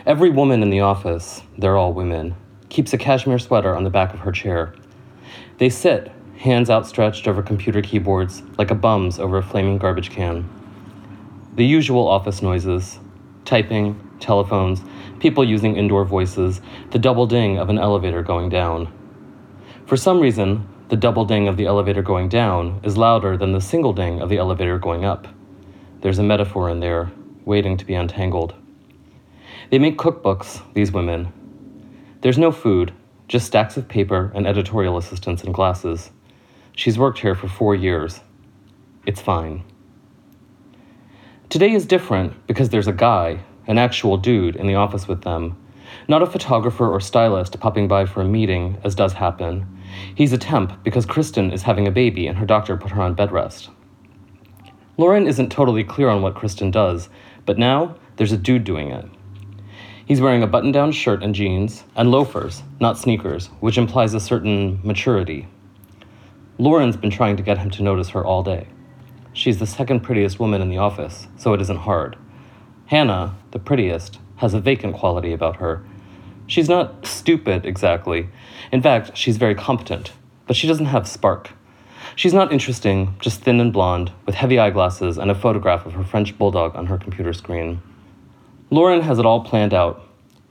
Every 0.06 0.32
woman 0.32 0.64
in 0.64 0.72
the 0.72 0.82
office, 0.82 1.44
they're 1.58 1.78
all 1.78 1.94
women, 1.94 2.36
keeps 2.70 2.94
a 2.94 2.98
cashmere 2.98 3.40
sweater 3.40 3.76
on 3.76 3.84
the 3.84 3.90
back 3.90 4.14
of 4.14 4.22
her 4.22 4.32
chair. 4.32 4.74
They 5.58 5.70
sit, 5.70 6.12
hands 6.38 6.70
outstretched 6.70 7.28
over 7.28 7.42
computer 7.42 7.82
keyboards, 7.82 8.42
like 8.58 8.72
a 8.72 8.76
bums 8.76 9.20
over 9.20 9.38
a 9.38 9.44
flaming 9.44 9.78
garbage 9.78 10.10
can. 10.10 10.50
The 11.56 11.66
usual 11.66 12.08
office 12.08 12.42
noises 12.42 13.00
typing, 13.46 14.00
telephones, 14.20 14.82
people 15.20 15.44
using 15.44 15.76
indoor 15.76 16.06
voices, 16.06 16.62
the 16.92 17.00
double 17.00 17.28
ding 17.28 17.58
of 17.58 17.70
an 17.70 17.78
elevator 17.78 18.22
going 18.22 18.50
down. 18.50 18.92
For 19.86 19.98
some 19.98 20.20
reason, 20.20 20.68
the 20.90 20.96
double 20.96 21.26
ding 21.26 21.48
of 21.48 21.58
the 21.58 21.66
elevator 21.66 22.02
going 22.02 22.30
down 22.30 22.80
is 22.84 22.98
louder 22.98 23.38
than 23.38 23.52
the 23.52 23.62
single 23.62 23.94
ding 23.94 24.22
of 24.22 24.30
the 24.30 24.38
elevator 24.38 24.78
going 24.78 25.06
up. 25.06 25.28
There's 26.02 26.20
a 26.20 26.24
metaphor 26.24 26.70
in 26.70 26.80
there, 26.80 27.12
waiting 27.46 27.78
to 27.78 27.86
be 27.86 27.96
untangled. 27.96 28.54
They 29.70 29.80
make 29.80 29.98
cookbooks, 29.98 30.62
these 30.74 30.92
women. 30.92 31.32
There's 32.22 32.38
no 32.38 32.52
food, 32.52 32.94
just 33.28 33.46
stacks 33.46 33.78
of 33.78 33.88
paper 33.88 34.32
and 34.36 34.48
editorial 34.48 34.98
assistants 34.98 35.44
and 35.44 35.54
glasses. 35.54 36.12
She's 36.76 36.98
worked 36.98 37.20
here 37.20 37.36
for 37.36 37.48
four 37.48 37.76
years. 37.76 38.22
It's 39.06 39.22
fine. 39.22 39.64
Today 41.50 41.72
is 41.72 41.86
different 41.86 42.48
because 42.48 42.70
there's 42.70 42.88
a 42.88 42.94
guy, 42.94 43.40
an 43.68 43.78
actual 43.78 44.18
dude, 44.18 44.56
in 44.56 44.68
the 44.68 44.76
office 44.76 45.08
with 45.08 45.22
them. 45.22 45.58
Not 46.08 46.24
a 46.24 46.28
photographer 46.28 46.90
or 46.90 47.00
stylist 47.00 47.60
popping 47.60 47.88
by 47.88 48.06
for 48.06 48.22
a 48.22 48.26
meeting, 48.26 48.78
as 48.84 48.96
does 48.96 49.14
happen. 49.14 49.68
He's 50.16 50.34
a 50.34 50.38
temp 50.38 50.84
because 50.84 51.06
Kristen 51.06 51.52
is 51.52 51.62
having 51.62 51.88
a 51.88 51.92
baby 51.92 52.28
and 52.28 52.38
her 52.40 52.46
doctor 52.46 52.76
put 52.76 52.92
her 52.92 53.02
on 53.02 53.14
bed 53.14 53.32
rest. 53.32 53.70
Lauren 54.98 55.28
isn't 55.28 55.52
totally 55.52 55.84
clear 55.84 56.10
on 56.10 56.22
what 56.22 56.36
Kristen 56.36 56.72
does, 56.72 57.10
but 57.46 57.58
now 57.58 57.96
there's 58.16 58.32
a 58.32 58.38
dude 58.38 58.64
doing 58.64 58.90
it. 58.90 59.06
He's 60.06 60.20
wearing 60.20 60.44
a 60.44 60.48
button 60.48 60.74
down 60.74 60.92
shirt 60.92 61.24
and 61.24 61.34
jeans, 61.34 61.86
and 61.96 62.12
loafers, 62.12 62.62
not 62.82 62.98
sneakers, 62.98 63.48
which 63.62 63.78
implies 63.78 64.14
a 64.14 64.20
certain 64.20 64.82
maturity. 64.84 65.48
Lauren's 66.58 66.98
been 66.98 67.10
trying 67.10 67.38
to 67.38 67.44
get 67.44 67.58
him 67.58 67.70
to 67.72 67.84
notice 67.84 68.10
her 68.10 68.24
all 68.24 68.44
day. 68.44 68.68
She's 69.32 69.60
the 69.60 69.66
second 69.66 70.02
prettiest 70.02 70.40
woman 70.40 70.62
in 70.62 70.70
the 70.70 70.78
office, 70.78 71.28
so 71.38 71.54
it 71.54 71.62
isn't 71.62 71.80
hard. 71.80 72.18
Hannah, 72.88 73.36
the 73.52 73.60
prettiest, 73.60 74.20
has 74.38 74.54
a 74.54 74.60
vacant 74.60 74.94
quality 74.94 75.32
about 75.32 75.56
her. 75.56 75.84
She's 76.48 76.68
not 76.68 77.06
stupid 77.06 77.66
exactly. 77.66 78.28
In 78.74 78.82
fact, 78.82 79.16
she's 79.16 79.38
very 79.38 79.56
competent, 79.56 80.12
but 80.48 80.58
she 80.58 80.68
doesn't 80.68 80.88
have 80.88 81.08
spark. 81.08 81.52
She's 82.18 82.34
not 82.34 82.52
interesting, 82.52 83.16
just 83.20 83.42
thin 83.42 83.62
and 83.62 83.72
blonde, 83.72 84.12
with 84.26 84.36
heavy 84.36 84.60
eyeglasses 84.60 85.18
and 85.18 85.32
a 85.32 85.36
photograph 85.36 85.86
of 85.86 85.94
her 85.94 86.04
French 86.04 86.38
bulldog 86.38 86.76
on 86.76 86.88
her 86.88 86.98
computer 86.98 87.32
screen. 87.32 87.82
Lauren 88.74 89.02
has 89.02 89.20
it 89.20 89.26
all 89.26 89.44
planned 89.44 89.72
out, 89.72 90.02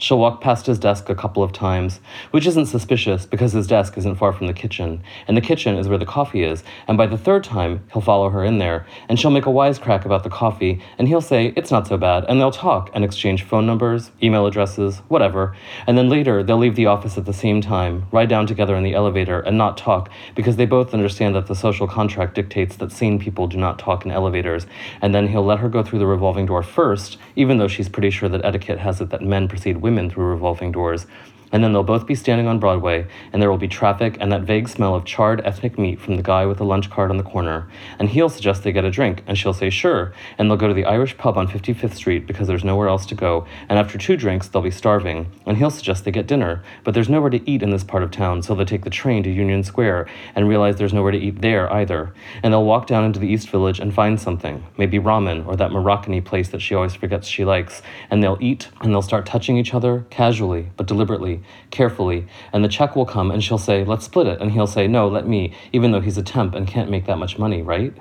She'll 0.03 0.19
walk 0.19 0.41
past 0.41 0.67
his 0.67 0.81
desk 0.81 1.09
a 1.09 1.15
couple 1.15 1.45
of 1.45 1.53
times, 1.53 2.01
which 2.33 2.45
isn't 2.49 2.67
suspicious 2.67 3.25
because 3.25 3.53
his 3.53 3.69
desk 3.69 3.97
isn't 3.97 4.17
far 4.17 4.33
from 4.33 4.49
the 4.49 4.53
kitchen, 4.53 5.01
and 5.29 5.37
the 5.37 5.41
kitchen 5.41 5.77
is 5.77 5.87
where 5.87 5.97
the 5.97 6.05
coffee 6.05 6.43
is, 6.43 6.65
and 6.89 6.99
by 6.99 7.07
the 7.07 7.17
third 7.17 7.45
time, 7.45 7.85
he'll 7.93 8.03
follow 8.03 8.29
her 8.31 8.45
in 8.45 8.59
there, 8.59 8.85
and 9.09 9.21
she'll 9.21 9.31
make 9.31 9.47
a 9.47 9.51
wisecrack 9.51 10.05
about 10.05 10.25
the 10.25 10.29
coffee, 10.29 10.83
and 10.99 11.07
he'll 11.07 11.21
say, 11.21 11.53
It's 11.55 11.71
not 11.71 11.87
so 11.87 11.97
bad, 11.97 12.25
and 12.29 12.41
they'll 12.41 12.51
talk 12.51 12.91
and 12.93 13.05
exchange 13.05 13.45
phone 13.45 13.65
numbers, 13.65 14.11
email 14.21 14.45
addresses, 14.45 14.99
whatever, 15.07 15.55
and 15.87 15.97
then 15.97 16.09
later 16.09 16.43
they'll 16.43 16.59
leave 16.59 16.75
the 16.75 16.87
office 16.87 17.17
at 17.17 17.25
the 17.25 17.33
same 17.33 17.61
time, 17.61 18.09
ride 18.11 18.29
down 18.29 18.49
together 18.49 18.75
in 18.75 18.83
the 18.83 18.95
elevator, 18.95 19.39
and 19.39 19.57
not 19.57 19.79
talk 19.79 20.11
because 20.35 20.57
they 20.57 20.67
both 20.67 20.93
understand 20.93 21.37
that 21.37 21.47
the 21.47 21.55
social 21.55 21.87
contract 21.87 22.35
dictates 22.35 22.75
that 22.75 22.91
sane 22.91 23.21
people 23.21 23.47
do 23.47 23.57
not 23.57 23.79
talk 23.79 24.05
in 24.05 24.11
elevators, 24.11 24.67
and 25.01 25.15
then 25.15 25.29
he'll 25.29 25.45
let 25.45 25.61
her 25.61 25.69
go 25.69 25.85
through 25.85 26.01
the 26.01 26.07
revolving 26.09 26.47
door 26.47 26.65
first, 26.65 27.19
even 27.37 27.59
though 27.59 27.69
she's 27.69 27.89
pretty 27.89 28.11
sure 28.11 28.29
that 28.29 28.45
etiquette 28.45 28.81
has 28.81 29.01
it 29.01 29.11
that 29.11 29.23
men 29.23 29.47
precede 29.47 29.77
women 29.77 29.92
women 29.93 30.11
through 30.11 30.25
revolving 30.25 30.73
doors, 30.73 31.07
and 31.53 31.63
then 31.63 31.73
they'll 31.73 31.83
both 31.83 32.07
be 32.07 32.15
standing 32.15 32.47
on 32.47 32.59
Broadway, 32.59 33.07
and 33.33 33.41
there 33.41 33.51
will 33.51 33.59
be 33.59 33.69
traffic 33.69 34.17
and 34.21 34.33
that 34.33 34.43
vague 34.43 34.69
smell 34.69 34.95
of 34.95 35.05
charred 35.05 35.41
ethnic 35.45 35.79
meat 35.79 36.01
from 36.01 36.17
the 36.17 36.23
guy 36.23 36.47
with 36.47 36.59
the 36.59 36.65
lunch 36.65 36.91
cart 36.91 37.11
on 37.11 37.19
the 37.19 37.23
corner. 37.23 37.69
And 37.99 38.09
he'll 38.09 38.29
suggest 38.29 38.63
they 38.63 38.73
get 38.73 38.85
a 38.85 38.91
drink, 38.91 39.23
and 39.27 39.37
she'll 39.37 39.53
say 39.53 39.71
sure, 39.71 40.13
and 40.39 40.51
they'll 40.51 40.57
go 40.57 40.69
to 40.69 40.75
the 40.75 40.85
Irish 40.85 41.17
pub 41.19 41.37
on 41.37 41.49
55th 41.49 41.95
Street 41.95 42.27
because 42.27 42.49
there's 42.49 42.65
nowhere 42.65 42.89
else 42.89 43.07
to 43.07 43.15
go. 43.15 43.47
And 43.69 43.79
after 43.79 43.99
two 43.99 44.17
drinks, 44.17 44.49
they'll 44.49 44.63
be 44.63 44.71
starving, 44.71 45.31
and 45.47 45.57
he'll 45.57 45.71
suggest 45.71 46.05
they 46.05 46.11
get 46.11 46.27
dinner, 46.27 46.63
but 46.85 46.95
there's 46.95 47.09
nowhere 47.09 47.31
to 47.31 47.51
eat 47.51 47.63
in 47.63 47.71
this 47.71 47.85
part 47.85 48.03
of 48.03 48.11
town, 48.11 48.43
so 48.43 48.55
they 48.55 48.65
take 48.65 48.85
the 48.85 48.91
train 48.91 49.23
to 49.25 49.31
Union 49.31 49.63
Square 49.63 50.09
and 50.35 50.49
realize 50.49 50.77
there's 50.77 50.95
nowhere 50.95 51.13
to 51.13 51.19
eat 51.19 51.41
there 51.43 51.73
either. 51.73 52.15
And 52.43 52.53
they'll 52.53 52.65
walk 52.65 52.87
down 52.87 53.05
into 53.05 53.19
the 53.19 53.29
East 53.29 53.51
Village 53.51 53.81
and 53.81 53.93
find 53.93 54.21
something, 54.21 54.65
maybe 54.79 54.99
ramen 54.99 55.47
or 55.47 55.57
that 55.57 55.73
Moroccan 55.73 56.13
place 56.21 56.49
that 56.51 56.61
she 56.61 56.75
always 56.75 56.95
forgets 56.95 57.27
she 57.27 57.45
likes, 57.45 57.83
and 58.11 58.23
they'll 58.23 58.39
eat 58.41 58.69
and 58.81 58.93
they'll 58.93 59.03
start 59.03 59.25
touching 59.25 59.57
each 59.57 59.75
other 59.75 60.05
casually 60.11 60.71
but 60.77 60.87
deliberately 60.87 61.42
carefully, 61.71 62.27
and 62.53 62.65
the 62.65 62.69
check 62.69 62.97
will 62.97 63.07
come 63.07 63.31
and 63.31 63.43
she'll 63.43 63.59
say, 63.59 63.85
Let's 63.85 64.05
split 64.05 64.27
it. 64.27 64.41
And 64.41 64.53
he'll 64.53 64.67
say, 64.67 64.87
No, 64.87 65.09
let 65.09 65.27
me, 65.27 65.53
even 65.73 65.93
though 65.93 66.01
he's 66.01 66.19
a 66.19 66.23
temp 66.23 66.55
and 66.55 66.67
can't 66.67 66.91
make 66.91 67.07
that 67.07 67.19
much 67.19 67.39
money, 67.39 67.63
right? 67.63 67.95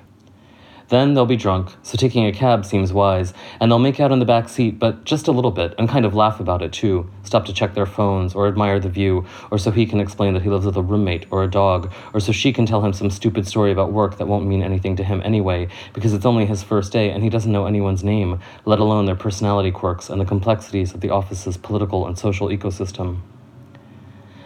Then 0.91 1.13
they'll 1.13 1.25
be 1.25 1.37
drunk, 1.37 1.69
so 1.83 1.95
taking 1.95 2.25
a 2.25 2.33
cab 2.33 2.65
seems 2.65 2.91
wise, 2.91 3.33
and 3.61 3.71
they'll 3.71 3.79
make 3.79 4.01
out 4.01 4.11
in 4.11 4.19
the 4.19 4.25
back 4.25 4.49
seat, 4.49 4.77
but 4.77 5.05
just 5.05 5.29
a 5.29 5.31
little 5.31 5.49
bit, 5.49 5.73
and 5.77 5.87
kind 5.87 6.05
of 6.05 6.13
laugh 6.13 6.41
about 6.41 6.61
it 6.61 6.73
too. 6.73 7.09
Stop 7.23 7.45
to 7.45 7.53
check 7.53 7.75
their 7.75 7.85
phones, 7.85 8.35
or 8.35 8.45
admire 8.45 8.77
the 8.77 8.89
view, 8.89 9.25
or 9.51 9.57
so 9.57 9.71
he 9.71 9.85
can 9.85 10.01
explain 10.01 10.33
that 10.33 10.43
he 10.43 10.49
lives 10.49 10.65
with 10.65 10.75
a 10.75 10.81
roommate 10.81 11.27
or 11.31 11.43
a 11.43 11.49
dog, 11.49 11.89
or 12.13 12.19
so 12.19 12.33
she 12.33 12.51
can 12.51 12.65
tell 12.65 12.83
him 12.83 12.91
some 12.91 13.09
stupid 13.09 13.47
story 13.47 13.71
about 13.71 13.93
work 13.93 14.17
that 14.17 14.27
won't 14.27 14.45
mean 14.45 14.61
anything 14.61 14.97
to 14.97 15.03
him 15.05 15.21
anyway, 15.23 15.69
because 15.93 16.13
it's 16.13 16.25
only 16.25 16.45
his 16.45 16.61
first 16.61 16.91
day 16.91 17.09
and 17.09 17.23
he 17.23 17.29
doesn't 17.29 17.53
know 17.53 17.67
anyone's 17.67 18.03
name, 18.03 18.41
let 18.65 18.79
alone 18.79 19.05
their 19.05 19.15
personality 19.15 19.71
quirks 19.71 20.09
and 20.09 20.19
the 20.19 20.25
complexities 20.25 20.93
of 20.93 20.99
the 20.99 21.09
office's 21.09 21.55
political 21.55 22.05
and 22.05 22.19
social 22.19 22.49
ecosystem. 22.49 23.21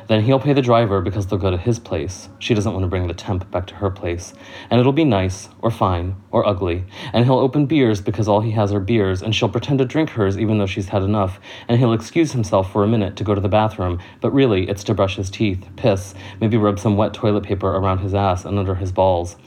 Then 0.07 0.23
he'll 0.23 0.39
pay 0.39 0.53
the 0.53 0.61
driver 0.61 1.01
because 1.01 1.25
they'll 1.25 1.39
go 1.39 1.49
to 1.49 1.57
his 1.57 1.79
place. 1.79 2.29
She 2.37 2.53
doesn't 2.53 2.71
want 2.71 2.83
to 2.83 2.87
bring 2.87 3.07
the 3.07 3.13
temp 3.13 3.49
back 3.49 3.65
to 3.67 3.75
her 3.75 3.89
place. 3.89 4.33
And 4.69 4.79
it'll 4.79 4.93
be 4.93 5.03
nice, 5.03 5.49
or 5.61 5.71
fine, 5.71 6.15
or 6.31 6.45
ugly. 6.45 6.83
And 7.11 7.25
he'll 7.25 7.39
open 7.39 7.65
beers 7.65 8.01
because 8.01 8.27
all 8.27 8.41
he 8.41 8.51
has 8.51 8.71
are 8.71 8.79
beers, 8.79 9.23
and 9.23 9.33
she'll 9.33 9.49
pretend 9.49 9.79
to 9.79 9.85
drink 9.85 10.11
hers 10.11 10.37
even 10.37 10.59
though 10.59 10.67
she's 10.67 10.89
had 10.89 11.01
enough. 11.01 11.39
And 11.67 11.79
he'll 11.79 11.93
excuse 11.93 12.33
himself 12.33 12.71
for 12.71 12.83
a 12.83 12.87
minute 12.87 13.15
to 13.15 13.23
go 13.23 13.33
to 13.33 13.41
the 13.41 13.49
bathroom, 13.49 13.99
but 14.21 14.31
really 14.31 14.69
it's 14.69 14.83
to 14.85 14.93
brush 14.93 15.15
his 15.15 15.31
teeth, 15.31 15.67
piss, 15.75 16.13
maybe 16.39 16.57
rub 16.57 16.79
some 16.79 16.97
wet 16.97 17.13
toilet 17.13 17.43
paper 17.43 17.67
around 17.67 17.99
his 17.99 18.13
ass 18.13 18.45
and 18.45 18.59
under 18.59 18.75
his 18.75 18.91
balls. 18.91 19.37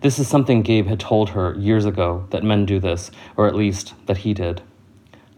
This 0.00 0.18
is 0.18 0.28
something 0.28 0.62
Gabe 0.62 0.86
had 0.86 1.00
told 1.00 1.30
her 1.30 1.54
years 1.54 1.84
ago 1.84 2.26
that 2.30 2.44
men 2.44 2.64
do 2.64 2.80
this, 2.80 3.10
or 3.36 3.46
at 3.46 3.54
least 3.54 3.94
that 4.06 4.18
he 4.18 4.32
did. 4.32 4.62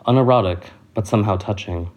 Unerotic, 0.07 0.71
but 0.95 1.07
somehow 1.07 1.37
touching. 1.37 1.91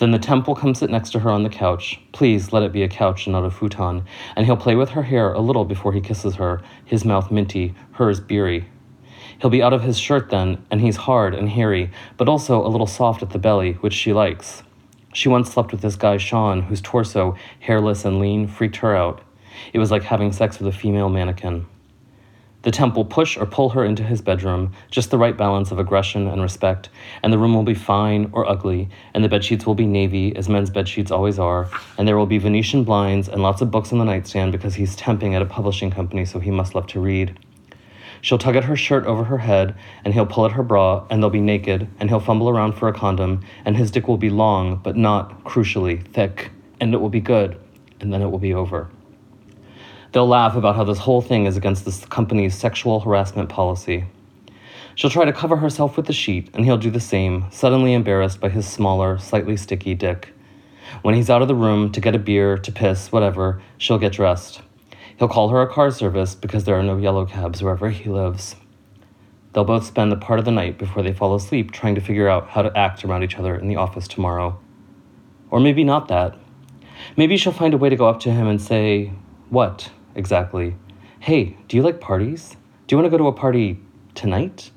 Then 0.00 0.12
the 0.12 0.18
temp 0.18 0.48
will 0.48 0.54
come 0.54 0.74
sit 0.74 0.88
next 0.88 1.10
to 1.10 1.18
her 1.18 1.30
on 1.30 1.42
the 1.42 1.50
couch. 1.50 2.00
Please 2.12 2.54
let 2.54 2.62
it 2.62 2.72
be 2.72 2.82
a 2.82 2.88
couch 2.88 3.26
and 3.26 3.34
not 3.34 3.44
a 3.44 3.50
futon. 3.50 4.02
And 4.34 4.46
he'll 4.46 4.56
play 4.56 4.74
with 4.74 4.88
her 4.90 5.02
hair 5.02 5.34
a 5.34 5.40
little 5.40 5.66
before 5.66 5.92
he 5.92 6.00
kisses 6.00 6.36
her, 6.36 6.62
his 6.86 7.04
mouth 7.04 7.30
minty, 7.30 7.74
hers 7.92 8.18
beery. 8.18 8.64
He'll 9.42 9.50
be 9.50 9.62
out 9.62 9.74
of 9.74 9.82
his 9.82 9.98
shirt 9.98 10.30
then, 10.30 10.64
and 10.70 10.80
he's 10.80 10.96
hard 10.96 11.34
and 11.34 11.50
hairy, 11.50 11.90
but 12.16 12.30
also 12.30 12.66
a 12.66 12.68
little 12.68 12.86
soft 12.86 13.22
at 13.22 13.28
the 13.28 13.38
belly, 13.38 13.74
which 13.74 13.92
she 13.92 14.14
likes. 14.14 14.62
She 15.12 15.28
once 15.28 15.52
slept 15.52 15.70
with 15.70 15.82
this 15.82 15.96
guy, 15.96 16.16
Sean, 16.16 16.62
whose 16.62 16.80
torso, 16.80 17.36
hairless 17.58 18.06
and 18.06 18.20
lean, 18.20 18.46
freaked 18.48 18.76
her 18.76 18.96
out. 18.96 19.20
It 19.74 19.80
was 19.80 19.90
like 19.90 20.04
having 20.04 20.32
sex 20.32 20.58
with 20.58 20.74
a 20.74 20.78
female 20.78 21.10
mannequin. 21.10 21.66
The 22.62 22.70
temp 22.70 22.94
will 22.94 23.06
push 23.06 23.38
or 23.38 23.46
pull 23.46 23.70
her 23.70 23.84
into 23.84 24.02
his 24.02 24.20
bedroom, 24.20 24.74
just 24.90 25.10
the 25.10 25.16
right 25.16 25.34
balance 25.34 25.70
of 25.70 25.78
aggression 25.78 26.26
and 26.26 26.42
respect, 26.42 26.90
and 27.22 27.32
the 27.32 27.38
room 27.38 27.54
will 27.54 27.62
be 27.62 27.72
fine 27.72 28.28
or 28.32 28.46
ugly, 28.46 28.90
and 29.14 29.24
the 29.24 29.30
bed 29.30 29.44
sheets 29.44 29.64
will 29.64 29.74
be 29.74 29.86
navy, 29.86 30.36
as 30.36 30.46
men's 30.46 30.68
bed 30.68 30.86
sheets 30.86 31.10
always 31.10 31.38
are, 31.38 31.70
and 31.96 32.06
there 32.06 32.18
will 32.18 32.26
be 32.26 32.36
Venetian 32.36 32.84
blinds 32.84 33.30
and 33.30 33.42
lots 33.42 33.62
of 33.62 33.70
books 33.70 33.92
on 33.92 33.98
the 33.98 34.04
nightstand 34.04 34.52
because 34.52 34.74
he's 34.74 34.94
temping 34.94 35.32
at 35.32 35.40
a 35.40 35.46
publishing 35.46 35.90
company, 35.90 36.26
so 36.26 36.38
he 36.38 36.50
must 36.50 36.74
love 36.74 36.86
to 36.88 37.00
read. 37.00 37.38
She'll 38.20 38.36
tug 38.36 38.56
at 38.56 38.64
her 38.64 38.76
shirt 38.76 39.06
over 39.06 39.24
her 39.24 39.38
head, 39.38 39.74
and 40.04 40.12
he'll 40.12 40.26
pull 40.26 40.44
at 40.44 40.52
her 40.52 40.62
bra, 40.62 41.06
and 41.08 41.22
they'll 41.22 41.30
be 41.30 41.40
naked, 41.40 41.88
and 41.98 42.10
he'll 42.10 42.20
fumble 42.20 42.50
around 42.50 42.74
for 42.74 42.88
a 42.88 42.92
condom, 42.92 43.42
and 43.64 43.78
his 43.78 43.90
dick 43.90 44.06
will 44.06 44.18
be 44.18 44.28
long, 44.28 44.76
but 44.82 44.96
not, 44.96 45.44
crucially, 45.44 46.06
thick, 46.08 46.50
and 46.78 46.92
it 46.92 46.98
will 46.98 47.08
be 47.08 47.20
good, 47.20 47.58
and 48.00 48.12
then 48.12 48.20
it 48.20 48.30
will 48.30 48.38
be 48.38 48.52
over. 48.52 48.90
They'll 50.12 50.26
laugh 50.26 50.56
about 50.56 50.74
how 50.74 50.82
this 50.82 50.98
whole 50.98 51.20
thing 51.20 51.46
is 51.46 51.56
against 51.56 51.84
this 51.84 52.04
company's 52.06 52.56
sexual 52.56 52.98
harassment 52.98 53.48
policy. 53.48 54.06
She'll 54.96 55.10
try 55.10 55.24
to 55.24 55.32
cover 55.32 55.56
herself 55.56 55.96
with 55.96 56.06
the 56.06 56.12
sheet, 56.12 56.50
and 56.52 56.64
he'll 56.64 56.76
do 56.76 56.90
the 56.90 56.98
same, 56.98 57.46
suddenly 57.52 57.94
embarrassed 57.94 58.40
by 58.40 58.48
his 58.48 58.66
smaller, 58.66 59.18
slightly 59.18 59.56
sticky 59.56 59.94
dick. 59.94 60.32
When 61.02 61.14
he's 61.14 61.30
out 61.30 61.42
of 61.42 61.48
the 61.48 61.54
room 61.54 61.92
to 61.92 62.00
get 62.00 62.16
a 62.16 62.18
beer, 62.18 62.58
to 62.58 62.72
piss, 62.72 63.12
whatever, 63.12 63.62
she'll 63.78 63.98
get 63.98 64.12
dressed. 64.12 64.62
He'll 65.16 65.28
call 65.28 65.50
her 65.50 65.62
a 65.62 65.72
car 65.72 65.92
service 65.92 66.34
because 66.34 66.64
there 66.64 66.74
are 66.74 66.82
no 66.82 66.96
yellow 66.96 67.24
cabs 67.24 67.62
wherever 67.62 67.90
he 67.90 68.10
lives. 68.10 68.56
They'll 69.52 69.64
both 69.64 69.86
spend 69.86 70.10
the 70.10 70.16
part 70.16 70.40
of 70.40 70.44
the 70.44 70.50
night 70.50 70.76
before 70.76 71.04
they 71.04 71.12
fall 71.12 71.36
asleep 71.36 71.70
trying 71.70 71.94
to 71.94 72.00
figure 72.00 72.28
out 72.28 72.48
how 72.48 72.62
to 72.62 72.76
act 72.76 73.04
around 73.04 73.22
each 73.22 73.38
other 73.38 73.54
in 73.54 73.68
the 73.68 73.76
office 73.76 74.08
tomorrow. 74.08 74.58
Or 75.50 75.60
maybe 75.60 75.84
not 75.84 76.08
that. 76.08 76.36
Maybe 77.16 77.36
she'll 77.36 77.52
find 77.52 77.74
a 77.74 77.78
way 77.78 77.88
to 77.88 77.96
go 77.96 78.08
up 78.08 78.20
to 78.20 78.32
him 78.32 78.48
and 78.48 78.60
say, 78.60 79.12
What 79.50 79.90
exactly? 80.20 80.76
Hey, 81.18 81.56
do 81.66 81.76
you 81.76 81.82
like 81.82 82.00
parties? 82.00 82.56
Do 82.86 82.94
you 82.94 82.98
want 82.98 83.06
to 83.06 83.10
go 83.10 83.18
to 83.18 83.28
a 83.28 83.32
party 83.32 83.80
tonight? 84.14 84.70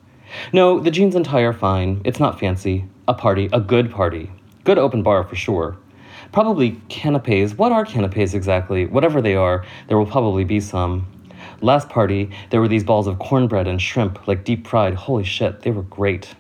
No, 0.51 0.79
the 0.79 0.89
jeans 0.89 1.15
and 1.15 1.25
tie 1.25 1.41
are 1.41 1.53
fine. 1.53 2.01
It's 2.05 2.19
not 2.19 2.39
fancy. 2.39 2.85
A 3.07 3.13
party, 3.13 3.49
a 3.53 3.59
good 3.59 3.91
party. 3.91 4.31
Good 4.63 4.79
open 4.79 5.03
bar 5.03 5.23
for 5.25 5.35
sure. 5.35 5.77
Probably 6.31 6.81
canapes. 6.89 7.57
What 7.57 7.73
are 7.73 7.85
canapes 7.85 8.33
exactly? 8.33 8.85
Whatever 8.85 9.21
they 9.21 9.35
are, 9.35 9.65
there 9.87 9.97
will 9.97 10.05
probably 10.05 10.45
be 10.45 10.59
some. 10.59 11.05
Last 11.61 11.89
party, 11.89 12.31
there 12.49 12.61
were 12.61 12.69
these 12.69 12.85
balls 12.85 13.05
of 13.05 13.19
cornbread 13.19 13.67
and 13.67 13.81
shrimp, 13.81 14.27
like 14.27 14.45
deep 14.45 14.65
fried. 14.65 14.95
Holy 14.95 15.25
shit, 15.25 15.61
they 15.61 15.71
were 15.71 15.83
great. 15.83 16.35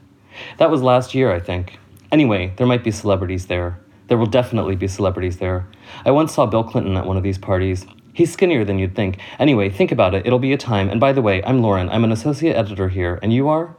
That 0.57 0.71
was 0.71 0.81
last 0.81 1.13
year, 1.13 1.31
I 1.31 1.39
think. 1.39 1.77
Anyway, 2.11 2.53
there 2.55 2.67
might 2.67 2.83
be 2.83 2.91
celebrities 2.91 3.47
there. 3.47 3.79
There 4.07 4.17
will 4.17 4.27
definitely 4.27 4.75
be 4.75 4.87
celebrities 4.87 5.37
there. 5.39 5.67
I 6.05 6.11
once 6.11 6.33
saw 6.33 6.45
Bill 6.45 6.63
Clinton 6.63 6.97
at 6.97 7.05
one 7.05 7.17
of 7.17 7.23
these 7.23 7.37
parties. 7.37 7.85
He's 8.15 8.31
skinnier 8.31 8.63
than 8.63 8.77
you'd 8.77 8.95
think. 8.95 9.17
Anyway, 9.39 9.71
think 9.71 9.91
about 9.91 10.13
it. 10.13 10.27
It'll 10.27 10.37
be 10.37 10.53
a 10.53 10.57
time. 10.57 10.87
And 10.87 10.99
by 10.99 11.13
the 11.13 11.21
way, 11.21 11.43
I'm 11.43 11.63
Lauren. 11.63 11.89
I'm 11.89 12.03
an 12.03 12.11
associate 12.11 12.55
editor 12.55 12.89
here. 12.89 13.19
And 13.23 13.33
you 13.33 13.49
are? 13.49 13.75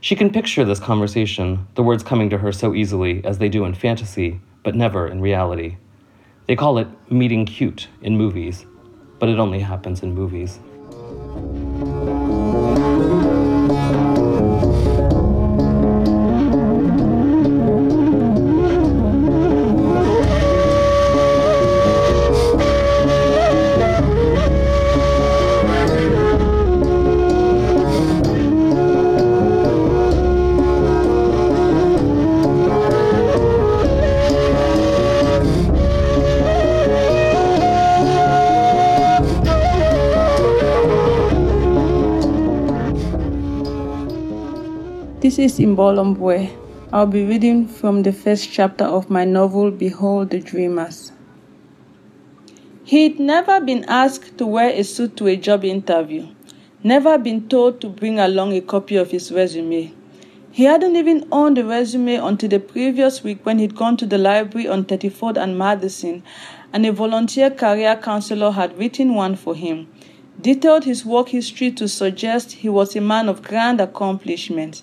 She 0.00 0.16
can 0.16 0.30
picture 0.30 0.64
this 0.64 0.80
conversation, 0.80 1.66
the 1.74 1.82
words 1.82 2.02
coming 2.02 2.30
to 2.30 2.38
her 2.38 2.50
so 2.50 2.74
easily 2.74 3.22
as 3.24 3.36
they 3.36 3.50
do 3.50 3.66
in 3.66 3.74
fantasy, 3.74 4.40
but 4.62 4.74
never 4.74 5.06
in 5.06 5.20
reality. 5.20 5.76
They 6.46 6.56
call 6.56 6.78
it 6.78 6.88
meeting 7.10 7.44
cute 7.44 7.88
in 8.00 8.16
movies, 8.16 8.64
but 9.18 9.28
it 9.28 9.38
only 9.38 9.60
happens 9.60 10.02
in 10.02 10.14
movies. 10.14 10.60
Is 45.48 45.58
Imbolo 45.58 46.04
Mbue. 46.04 46.50
I'll 46.92 47.06
be 47.06 47.24
reading 47.24 47.66
from 47.66 48.02
the 48.02 48.12
first 48.12 48.52
chapter 48.52 48.84
of 48.84 49.08
my 49.08 49.24
novel 49.24 49.70
Behold 49.70 50.28
the 50.28 50.40
Dreamers. 50.40 51.10
He'd 52.84 53.18
never 53.18 53.58
been 53.58 53.86
asked 53.88 54.36
to 54.36 54.46
wear 54.46 54.68
a 54.68 54.82
suit 54.84 55.16
to 55.16 55.26
a 55.26 55.36
job 55.36 55.64
interview, 55.64 56.26
never 56.84 57.16
been 57.16 57.48
told 57.48 57.80
to 57.80 57.88
bring 57.88 58.18
along 58.18 58.52
a 58.52 58.60
copy 58.60 58.96
of 58.96 59.10
his 59.10 59.32
resume. 59.32 59.94
He 60.50 60.64
hadn't 60.64 60.96
even 60.96 61.26
owned 61.32 61.56
a 61.56 61.64
resume 61.64 62.16
until 62.16 62.50
the 62.50 62.60
previous 62.60 63.24
week 63.24 63.46
when 63.46 63.58
he'd 63.58 63.74
gone 63.74 63.96
to 63.96 64.06
the 64.06 64.18
library 64.18 64.68
on 64.68 64.84
34th 64.84 65.38
and 65.38 65.56
Madison, 65.56 66.22
and 66.74 66.84
a 66.84 66.92
volunteer 66.92 67.48
career 67.48 67.96
counselor 67.96 68.50
had 68.50 68.76
written 68.76 69.14
one 69.14 69.34
for 69.34 69.54
him, 69.54 69.88
detailed 70.38 70.84
his 70.84 71.06
work 71.06 71.30
history 71.30 71.70
to 71.70 71.88
suggest 71.88 72.52
he 72.52 72.68
was 72.68 72.94
a 72.94 73.00
man 73.00 73.30
of 73.30 73.42
grand 73.42 73.80
accomplishment 73.80 74.82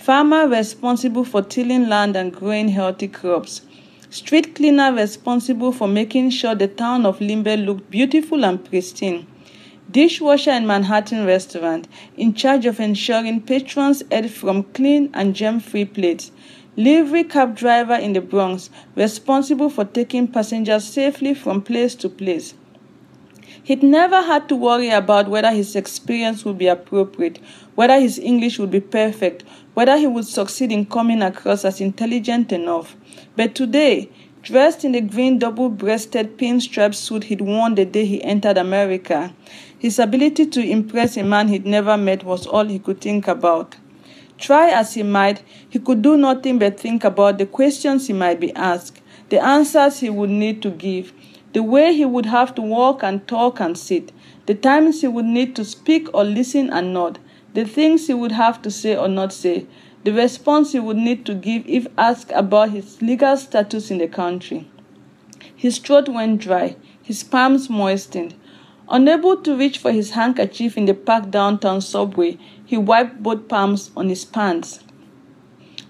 farmer 0.00 0.48
responsible 0.48 1.24
for 1.24 1.42
tilling 1.42 1.86
land 1.86 2.16
and 2.16 2.32
growing 2.32 2.70
healthy 2.70 3.06
crops, 3.06 3.60
street 4.08 4.54
cleaner 4.54 4.90
responsible 4.94 5.72
for 5.72 5.86
making 5.86 6.30
sure 6.30 6.54
the 6.54 6.66
town 6.66 7.04
of 7.04 7.20
Limbe 7.20 7.66
looked 7.66 7.90
beautiful 7.90 8.46
and 8.46 8.64
pristine, 8.64 9.26
dishwasher 9.90 10.52
in 10.52 10.66
Manhattan 10.66 11.26
restaurant 11.26 11.86
in 12.16 12.32
charge 12.32 12.64
of 12.64 12.80
ensuring 12.80 13.42
patrons 13.42 14.02
ate 14.10 14.30
from 14.30 14.62
clean 14.72 15.10
and 15.12 15.36
germ-free 15.36 15.84
plates, 15.84 16.32
livery 16.78 17.22
cab 17.22 17.54
driver 17.54 17.94
in 17.94 18.14
the 18.14 18.22
Bronx 18.22 18.70
responsible 18.96 19.68
for 19.68 19.84
taking 19.84 20.26
passengers 20.26 20.84
safely 20.84 21.34
from 21.34 21.60
place 21.60 21.94
to 21.96 22.08
place. 22.08 22.54
He'd 23.62 23.82
never 23.82 24.22
had 24.22 24.48
to 24.48 24.56
worry 24.56 24.90
about 24.90 25.28
whether 25.28 25.50
his 25.50 25.76
experience 25.76 26.44
would 26.44 26.58
be 26.58 26.66
appropriate, 26.66 27.38
whether 27.74 28.00
his 28.00 28.18
English 28.18 28.58
would 28.58 28.70
be 28.70 28.80
perfect, 28.80 29.44
whether 29.74 29.96
he 29.96 30.06
would 30.06 30.26
succeed 30.26 30.72
in 30.72 30.86
coming 30.86 31.22
across 31.22 31.64
as 31.64 31.80
intelligent 31.80 32.52
enough. 32.52 32.96
But 33.36 33.54
today, 33.54 34.10
dressed 34.42 34.84
in 34.84 34.92
the 34.92 35.00
green 35.02 35.38
double 35.38 35.68
breasted 35.68 36.38
pinstripe 36.38 36.94
suit 36.94 37.24
he'd 37.24 37.42
worn 37.42 37.74
the 37.74 37.84
day 37.84 38.06
he 38.06 38.22
entered 38.24 38.56
America, 38.56 39.34
his 39.78 39.98
ability 39.98 40.46
to 40.46 40.60
impress 40.62 41.16
a 41.16 41.22
man 41.22 41.48
he'd 41.48 41.66
never 41.66 41.96
met 41.96 42.24
was 42.24 42.46
all 42.46 42.64
he 42.64 42.78
could 42.78 43.00
think 43.00 43.28
about. 43.28 43.76
Try 44.38 44.70
as 44.70 44.94
he 44.94 45.02
might, 45.02 45.42
he 45.68 45.78
could 45.78 46.00
do 46.00 46.16
nothing 46.16 46.58
but 46.58 46.80
think 46.80 47.04
about 47.04 47.36
the 47.36 47.44
questions 47.44 48.06
he 48.06 48.14
might 48.14 48.40
be 48.40 48.54
asked, 48.54 49.02
the 49.28 49.38
answers 49.38 50.00
he 50.00 50.08
would 50.08 50.30
need 50.30 50.62
to 50.62 50.70
give, 50.70 51.12
the 51.52 51.62
way 51.62 51.92
he 51.92 52.04
would 52.04 52.26
have 52.26 52.54
to 52.54 52.62
walk 52.62 53.02
and 53.02 53.26
talk 53.26 53.60
and 53.60 53.76
sit, 53.76 54.12
the 54.46 54.54
times 54.54 55.00
he 55.00 55.08
would 55.08 55.24
need 55.24 55.56
to 55.56 55.64
speak 55.64 56.08
or 56.14 56.24
listen 56.24 56.70
and 56.70 56.94
nod, 56.94 57.18
the 57.54 57.64
things 57.64 58.06
he 58.06 58.14
would 58.14 58.32
have 58.32 58.62
to 58.62 58.70
say 58.70 58.96
or 58.96 59.08
not 59.08 59.32
say, 59.32 59.66
the 60.04 60.12
response 60.12 60.72
he 60.72 60.80
would 60.80 60.96
need 60.96 61.26
to 61.26 61.34
give 61.34 61.66
if 61.66 61.86
asked 61.98 62.30
about 62.34 62.70
his 62.70 63.02
legal 63.02 63.36
status 63.36 63.90
in 63.90 63.98
the 63.98 64.08
country. 64.08 64.70
His 65.54 65.78
throat 65.78 66.08
went 66.08 66.40
dry, 66.40 66.76
his 67.02 67.22
palms 67.22 67.68
moistened. 67.68 68.34
Unable 68.88 69.36
to 69.36 69.56
reach 69.56 69.78
for 69.78 69.92
his 69.92 70.12
handkerchief 70.12 70.76
in 70.76 70.86
the 70.86 70.94
packed 70.94 71.30
downtown 71.30 71.80
subway, 71.80 72.38
he 72.64 72.76
wiped 72.76 73.22
both 73.22 73.46
palms 73.46 73.90
on 73.96 74.08
his 74.08 74.24
pants. 74.24 74.80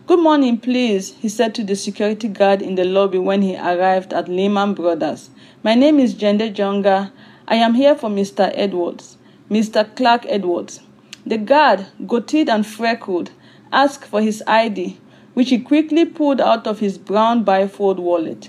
Good 0.06 0.18
morning, 0.18 0.58
please, 0.58 1.14
he 1.20 1.28
said 1.28 1.54
to 1.54 1.62
the 1.62 1.76
security 1.76 2.26
guard 2.26 2.62
in 2.62 2.74
the 2.74 2.84
lobby 2.84 3.18
when 3.18 3.42
he 3.42 3.56
arrived 3.56 4.12
at 4.12 4.28
Lehman 4.28 4.74
Brothers. 4.74 5.30
My 5.62 5.74
name 5.74 6.00
is 6.00 6.14
Jende 6.14 6.50
Jonga. 6.54 7.12
I 7.46 7.56
am 7.56 7.74
here 7.74 7.94
for 7.94 8.08
Mr. 8.08 8.50
Edwards, 8.54 9.18
Mr. 9.50 9.94
Clark 9.94 10.24
Edwards. 10.26 10.80
The 11.26 11.36
guard, 11.36 11.86
goateed 12.06 12.48
and 12.48 12.66
freckled, 12.66 13.30
asked 13.70 14.06
for 14.06 14.22
his 14.22 14.42
ID, 14.46 14.98
which 15.34 15.50
he 15.50 15.58
quickly 15.58 16.06
pulled 16.06 16.40
out 16.40 16.66
of 16.66 16.78
his 16.78 16.96
brown 16.96 17.44
bifold 17.44 17.98
wallet. 17.98 18.48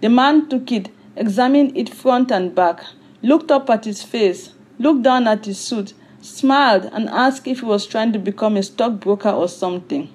The 0.00 0.08
man 0.08 0.48
took 0.48 0.72
it, 0.72 0.88
examined 1.14 1.76
it 1.76 1.90
front 1.90 2.30
and 2.30 2.54
back, 2.54 2.82
looked 3.20 3.50
up 3.50 3.68
at 3.68 3.84
his 3.84 4.02
face, 4.02 4.54
looked 4.78 5.02
down 5.02 5.28
at 5.28 5.44
his 5.44 5.58
suit, 5.58 5.92
smiled, 6.22 6.86
and 6.90 7.10
asked 7.10 7.46
if 7.46 7.60
he 7.60 7.66
was 7.66 7.86
trying 7.86 8.14
to 8.14 8.18
become 8.18 8.56
a 8.56 8.62
stockbroker 8.62 9.28
or 9.28 9.50
something. 9.50 10.08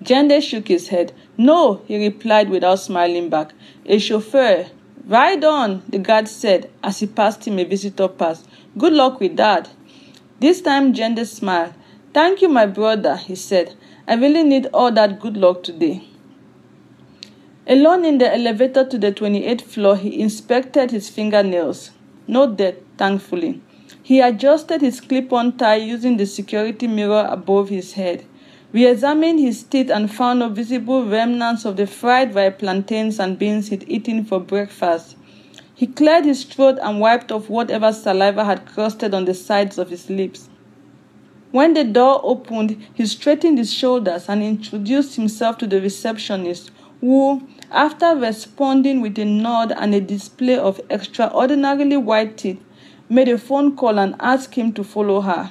Jende 0.00 0.40
shook 0.40 0.68
his 0.68 0.88
head. 0.88 1.12
No, 1.36 1.82
he 1.88 1.98
replied 1.98 2.50
without 2.50 2.78
smiling 2.78 3.28
back. 3.28 3.52
A 3.86 3.98
chauffeur. 3.98 4.66
Ride 5.06 5.44
on, 5.44 5.82
the 5.88 5.98
guard 5.98 6.28
said 6.28 6.70
as 6.82 7.00
he 7.00 7.06
passed 7.06 7.46
him 7.46 7.58
a 7.58 7.64
visitor 7.64 8.08
pass. 8.08 8.44
Good 8.76 8.92
luck 8.92 9.18
with 9.20 9.36
that. 9.36 9.70
This 10.40 10.60
time 10.60 10.92
Jende 10.92 11.24
smiled. 11.24 11.74
Thank 12.12 12.42
you, 12.42 12.48
my 12.48 12.66
brother, 12.66 13.16
he 13.16 13.34
said. 13.34 13.74
I 14.06 14.14
really 14.14 14.42
need 14.42 14.66
all 14.72 14.92
that 14.92 15.20
good 15.20 15.36
luck 15.36 15.62
today. 15.62 16.04
Alone 17.66 18.04
in 18.04 18.18
the 18.18 18.34
elevator 18.34 18.84
to 18.84 18.98
the 18.98 19.12
28th 19.12 19.62
floor, 19.62 19.96
he 19.96 20.20
inspected 20.20 20.90
his 20.90 21.08
fingernails. 21.08 21.92
No 22.26 22.52
death, 22.52 22.76
thankfully. 22.96 23.60
He 24.02 24.20
adjusted 24.20 24.80
his 24.80 25.00
clip 25.00 25.32
on 25.32 25.56
tie 25.56 25.76
using 25.76 26.16
the 26.16 26.26
security 26.26 26.88
mirror 26.88 27.26
above 27.30 27.68
his 27.68 27.92
head. 27.92 28.24
We 28.72 28.86
examined 28.86 29.40
his 29.40 29.64
teeth 29.64 29.90
and 29.90 30.12
found 30.12 30.38
no 30.38 30.48
visible 30.48 31.04
remnants 31.04 31.64
of 31.64 31.76
the 31.76 31.88
fried 31.88 32.36
ripe 32.36 32.60
plantains 32.60 33.18
and 33.18 33.36
beans 33.36 33.68
he'd 33.68 33.84
eaten 33.88 34.24
for 34.24 34.38
breakfast. 34.38 35.16
He 35.74 35.88
cleared 35.88 36.24
his 36.24 36.44
throat 36.44 36.78
and 36.80 37.00
wiped 37.00 37.32
off 37.32 37.50
whatever 37.50 37.92
saliva 37.92 38.44
had 38.44 38.66
crusted 38.66 39.12
on 39.12 39.24
the 39.24 39.34
sides 39.34 39.76
of 39.76 39.90
his 39.90 40.08
lips. 40.08 40.48
When 41.50 41.74
the 41.74 41.82
door 41.82 42.20
opened, 42.22 42.80
he 42.94 43.06
straightened 43.06 43.58
his 43.58 43.72
shoulders 43.72 44.28
and 44.28 44.40
introduced 44.40 45.16
himself 45.16 45.58
to 45.58 45.66
the 45.66 45.80
receptionist, 45.80 46.70
who, 47.00 47.48
after 47.72 48.14
responding 48.14 49.00
with 49.00 49.18
a 49.18 49.24
nod 49.24 49.72
and 49.72 49.96
a 49.96 50.00
display 50.00 50.56
of 50.56 50.80
extraordinarily 50.90 51.96
white 51.96 52.36
teeth, 52.36 52.60
made 53.08 53.28
a 53.28 53.36
phone 53.36 53.74
call 53.74 53.98
and 53.98 54.14
asked 54.20 54.54
him 54.54 54.72
to 54.74 54.84
follow 54.84 55.22
her. 55.22 55.50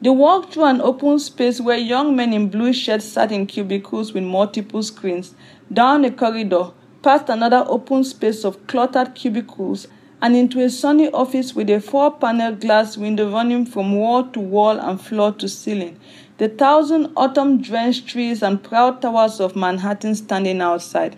They 0.00 0.10
walked 0.10 0.54
through 0.54 0.64
an 0.64 0.80
open 0.80 1.18
space 1.18 1.60
where 1.60 1.76
young 1.76 2.14
men 2.14 2.32
in 2.32 2.50
blue 2.50 2.72
shirts 2.72 3.04
sat 3.04 3.32
in 3.32 3.46
cubicles 3.46 4.12
with 4.12 4.22
multiple 4.22 4.80
screens, 4.84 5.34
down 5.72 6.04
a 6.04 6.10
corridor, 6.12 6.70
past 7.02 7.28
another 7.28 7.64
open 7.66 8.04
space 8.04 8.44
of 8.44 8.64
cluttered 8.68 9.16
cubicles, 9.16 9.88
and 10.22 10.36
into 10.36 10.60
a 10.60 10.70
sunny 10.70 11.10
office 11.10 11.52
with 11.52 11.68
a 11.68 11.80
four 11.80 12.12
panel 12.12 12.54
glass 12.54 12.96
window 12.96 13.28
running 13.28 13.66
from 13.66 13.96
wall 13.96 14.22
to 14.28 14.38
wall 14.38 14.78
and 14.78 15.00
floor 15.00 15.32
to 15.32 15.48
ceiling. 15.48 15.98
The 16.38 16.48
thousand 16.48 17.12
autumn 17.16 17.60
drenched 17.60 18.06
trees 18.06 18.40
and 18.40 18.62
proud 18.62 19.02
towers 19.02 19.40
of 19.40 19.56
Manhattan 19.56 20.14
standing 20.14 20.60
outside. 20.60 21.16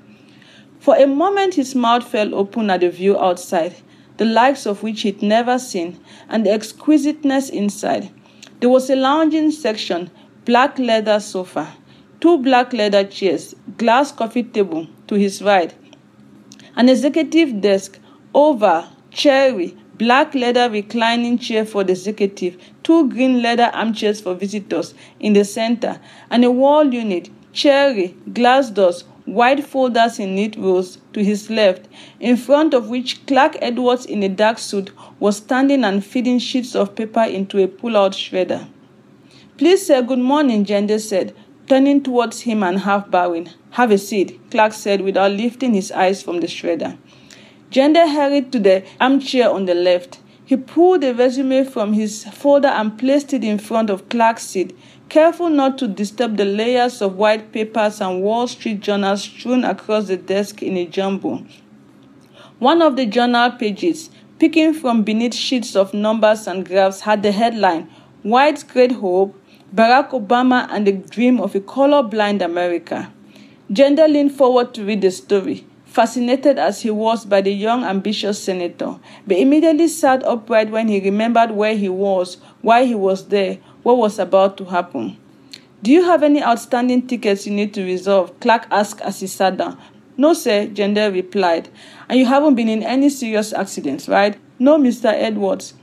For 0.78 0.96
a 0.96 1.06
moment, 1.06 1.54
his 1.54 1.74
mouth 1.74 2.04
fell 2.04 2.34
open 2.34 2.70
at 2.70 2.80
the 2.80 2.88
view 2.88 3.18
outside, 3.18 3.76
the 4.16 4.24
likes 4.24 4.64
of 4.64 4.82
which 4.82 5.02
he'd 5.02 5.20
never 5.20 5.58
seen, 5.58 6.00
and 6.30 6.46
the 6.46 6.50
exquisiteness 6.50 7.50
inside. 7.50 8.10
There 8.60 8.68
was 8.68 8.90
a 8.90 8.96
lounging 8.96 9.52
section, 9.52 10.10
black 10.44 10.78
leather 10.78 11.18
sofa, 11.18 11.72
two 12.20 12.36
black 12.36 12.74
leather 12.74 13.04
chairs, 13.04 13.54
glass 13.78 14.12
coffee 14.12 14.42
table 14.42 14.86
to 15.06 15.14
his 15.14 15.40
right, 15.40 15.74
an 16.76 16.90
executive 16.90 17.62
desk, 17.62 17.98
oval, 18.34 18.84
cherry, 19.10 19.74
black 19.94 20.34
leather 20.34 20.68
reclining 20.68 21.38
chair 21.38 21.64
for 21.64 21.84
the 21.84 21.92
executive, 21.92 22.58
two 22.82 23.08
green 23.08 23.40
leather 23.40 23.70
armchairs 23.72 24.20
for 24.20 24.34
visitors 24.34 24.92
in 25.20 25.32
the 25.32 25.44
center, 25.46 25.98
and 26.30 26.44
a 26.44 26.50
wall 26.50 26.92
unit, 26.92 27.30
cherry, 27.54 28.08
glass 28.34 28.68
doors, 28.68 29.04
white 29.30 29.64
folders 29.64 30.18
in 30.18 30.34
neat 30.34 30.56
rows 30.56 30.98
to 31.12 31.22
his 31.22 31.48
left, 31.50 31.86
in 32.18 32.36
front 32.36 32.74
of 32.74 32.88
which 32.88 33.24
Clark 33.26 33.56
Edwards 33.62 34.04
in 34.04 34.22
a 34.22 34.28
dark 34.28 34.58
suit 34.58 34.90
was 35.20 35.36
standing 35.36 35.84
and 35.84 36.04
feeding 36.04 36.38
sheets 36.38 36.74
of 36.74 36.94
paper 36.96 37.22
into 37.22 37.62
a 37.62 37.68
pull-out 37.68 38.12
shredder. 38.12 38.68
Please 39.56 39.86
say 39.86 40.02
good 40.02 40.18
morning, 40.18 40.64
Jende 40.64 40.98
said, 40.98 41.34
turning 41.68 42.02
towards 42.02 42.40
him 42.40 42.62
and 42.62 42.80
half 42.80 43.10
bowing. 43.10 43.48
Have 43.70 43.92
a 43.92 43.98
seat, 43.98 44.40
Clark 44.50 44.72
said 44.72 45.02
without 45.02 45.30
lifting 45.30 45.74
his 45.74 45.92
eyes 45.92 46.22
from 46.22 46.40
the 46.40 46.48
shredder. 46.48 46.98
Jende 47.70 48.00
hurried 48.00 48.50
to 48.50 48.58
the 48.58 48.82
armchair 49.00 49.48
on 49.48 49.66
the 49.66 49.74
left. 49.74 50.18
He 50.44 50.56
pulled 50.56 51.04
a 51.04 51.14
resume 51.14 51.62
from 51.62 51.92
his 51.92 52.24
folder 52.24 52.66
and 52.66 52.98
placed 52.98 53.32
it 53.32 53.44
in 53.44 53.58
front 53.58 53.90
of 53.90 54.08
Clark's 54.08 54.42
seat, 54.42 54.76
careful 55.10 55.50
not 55.50 55.76
to 55.76 55.88
disturb 55.88 56.36
the 56.36 56.44
layers 56.44 57.02
of 57.02 57.16
white 57.16 57.52
papers 57.52 58.00
and 58.00 58.22
Wall 58.22 58.46
Street 58.46 58.80
journals 58.80 59.22
strewn 59.22 59.64
across 59.64 60.06
the 60.06 60.16
desk 60.16 60.62
in 60.62 60.76
a 60.76 60.86
jumble. 60.86 61.44
One 62.60 62.80
of 62.80 62.96
the 62.96 63.06
journal 63.06 63.50
pages, 63.50 64.08
picking 64.38 64.72
from 64.72 65.02
beneath 65.02 65.34
sheets 65.34 65.74
of 65.74 65.92
numbers 65.92 66.46
and 66.46 66.64
graphs, 66.64 67.00
had 67.00 67.24
the 67.24 67.32
headline 67.32 67.90
White's 68.22 68.62
Great 68.62 68.92
Hope 68.92 69.36
Barack 69.74 70.10
Obama 70.10 70.68
and 70.70 70.86
the 70.86 70.92
Dream 70.92 71.40
of 71.40 71.54
a 71.54 71.60
Colorblind 71.60 72.40
America. 72.42 73.12
Jende 73.72 74.06
leaned 74.06 74.32
forward 74.32 74.72
to 74.74 74.84
read 74.84 75.00
the 75.00 75.10
story 75.10 75.66
fascinated 75.90 76.56
as 76.56 76.82
he 76.82 76.90
was 76.90 77.24
by 77.24 77.40
the 77.40 77.50
young, 77.50 77.82
ambitious 77.82 78.40
senator, 78.42 78.96
but 79.26 79.36
immediately 79.36 79.88
sat 79.88 80.24
upright 80.24 80.70
when 80.70 80.86
he 80.86 81.00
remembered 81.00 81.50
where 81.50 81.76
he 81.76 81.88
was, 81.88 82.36
why 82.62 82.84
he 82.84 82.94
was 82.94 83.26
there, 83.26 83.58
what 83.82 83.96
was 83.96 84.18
about 84.18 84.56
to 84.56 84.64
happen. 84.66 85.18
Do 85.82 85.90
you 85.90 86.04
have 86.04 86.22
any 86.22 86.42
outstanding 86.42 87.08
tickets 87.08 87.44
you 87.44 87.52
need 87.52 87.74
to 87.74 87.84
resolve? 87.84 88.38
Clark 88.38 88.68
asked 88.70 89.00
as 89.00 89.18
he 89.18 89.26
sat 89.26 89.56
down. 89.56 89.80
No, 90.16 90.32
sir, 90.32 90.66
Jende 90.66 91.12
replied. 91.12 91.68
And 92.08 92.18
you 92.18 92.26
haven't 92.26 92.54
been 92.54 92.68
in 92.68 92.84
any 92.84 93.08
serious 93.08 93.52
accidents, 93.52 94.08
right? 94.08 94.38
No, 94.58 94.78
Mr. 94.78 95.06
Edwards. 95.06 95.74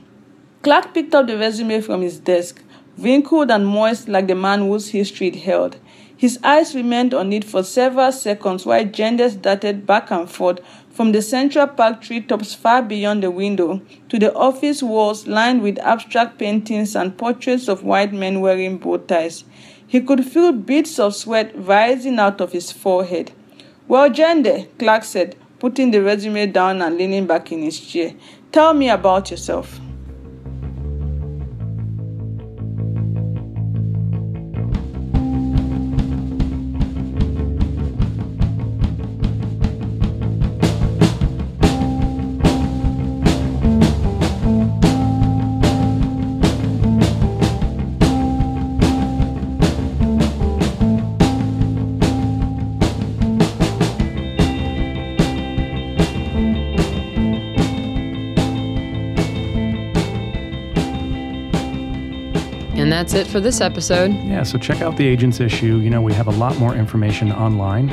Clark 0.62 0.94
picked 0.94 1.14
up 1.14 1.26
the 1.26 1.36
resume 1.36 1.82
from 1.82 2.00
his 2.00 2.18
desk, 2.18 2.62
wrinkled 2.96 3.50
and 3.50 3.66
moist 3.66 4.08
like 4.08 4.26
the 4.26 4.34
man 4.34 4.60
whose 4.60 4.88
history 4.88 5.28
it 5.28 5.36
held. 5.36 5.76
His 6.18 6.36
eyes 6.42 6.74
remained 6.74 7.14
on 7.14 7.32
it 7.32 7.44
for 7.44 7.62
several 7.62 8.10
seconds 8.10 8.66
while 8.66 8.84
Jende 8.84 9.40
darted 9.40 9.86
back 9.86 10.10
and 10.10 10.28
forth 10.28 10.58
from 10.90 11.12
the 11.12 11.22
Central 11.22 11.68
Park 11.68 12.02
treetops 12.02 12.54
far 12.54 12.82
beyond 12.82 13.22
the 13.22 13.30
window 13.30 13.80
to 14.08 14.18
the 14.18 14.34
office 14.34 14.82
walls 14.82 15.28
lined 15.28 15.62
with 15.62 15.78
abstract 15.78 16.36
paintings 16.36 16.96
and 16.96 17.16
portraits 17.16 17.68
of 17.68 17.84
white 17.84 18.12
men 18.12 18.40
wearing 18.40 18.78
bow 18.78 18.96
ties. 18.96 19.44
He 19.86 20.00
could 20.00 20.24
feel 20.24 20.50
beads 20.50 20.98
of 20.98 21.14
sweat 21.14 21.52
rising 21.54 22.18
out 22.18 22.40
of 22.40 22.50
his 22.50 22.72
forehead. 22.72 23.30
Well, 23.86 24.10
Jende, 24.10 24.66
Clark 24.76 25.04
said, 25.04 25.36
putting 25.60 25.92
the 25.92 26.02
resume 26.02 26.46
down 26.46 26.82
and 26.82 26.98
leaning 26.98 27.28
back 27.28 27.52
in 27.52 27.62
his 27.62 27.78
chair, 27.78 28.14
tell 28.50 28.74
me 28.74 28.90
about 28.90 29.30
yourself. 29.30 29.78
That's 62.98 63.14
it 63.14 63.28
for 63.28 63.38
this 63.38 63.60
episode. 63.60 64.10
Yeah, 64.24 64.42
so 64.42 64.58
check 64.58 64.82
out 64.82 64.96
the 64.96 65.06
agents 65.06 65.38
issue. 65.38 65.76
You 65.76 65.88
know, 65.88 66.02
we 66.02 66.12
have 66.14 66.26
a 66.26 66.32
lot 66.32 66.58
more 66.58 66.74
information 66.74 67.30
online. 67.30 67.90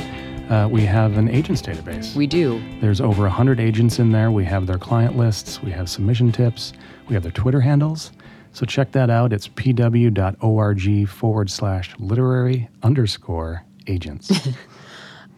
Uh, 0.49 0.67
we 0.67 0.81
have 0.81 1.15
an 1.19 1.29
agents 1.29 1.61
database. 1.61 2.15
We 2.15 2.25
do. 2.25 2.59
There's 2.81 2.99
over 2.99 3.21
100 3.21 3.59
agents 3.59 3.99
in 3.99 4.11
there. 4.11 4.31
We 4.31 4.43
have 4.45 4.65
their 4.65 4.79
client 4.79 5.15
lists, 5.15 5.61
we 5.61 5.69
have 5.69 5.91
submission 5.91 6.31
tips, 6.31 6.73
we 7.07 7.13
have 7.13 7.21
their 7.21 7.31
Twitter 7.31 7.61
handles. 7.61 8.13
So 8.51 8.65
check 8.65 8.93
that 8.93 9.11
out. 9.11 9.31
It's 9.31 9.47
pw.org 9.47 11.07
forward 11.07 11.51
slash 11.51 11.93
literary 11.99 12.67
underscore 12.81 13.63
agents. 13.87 14.31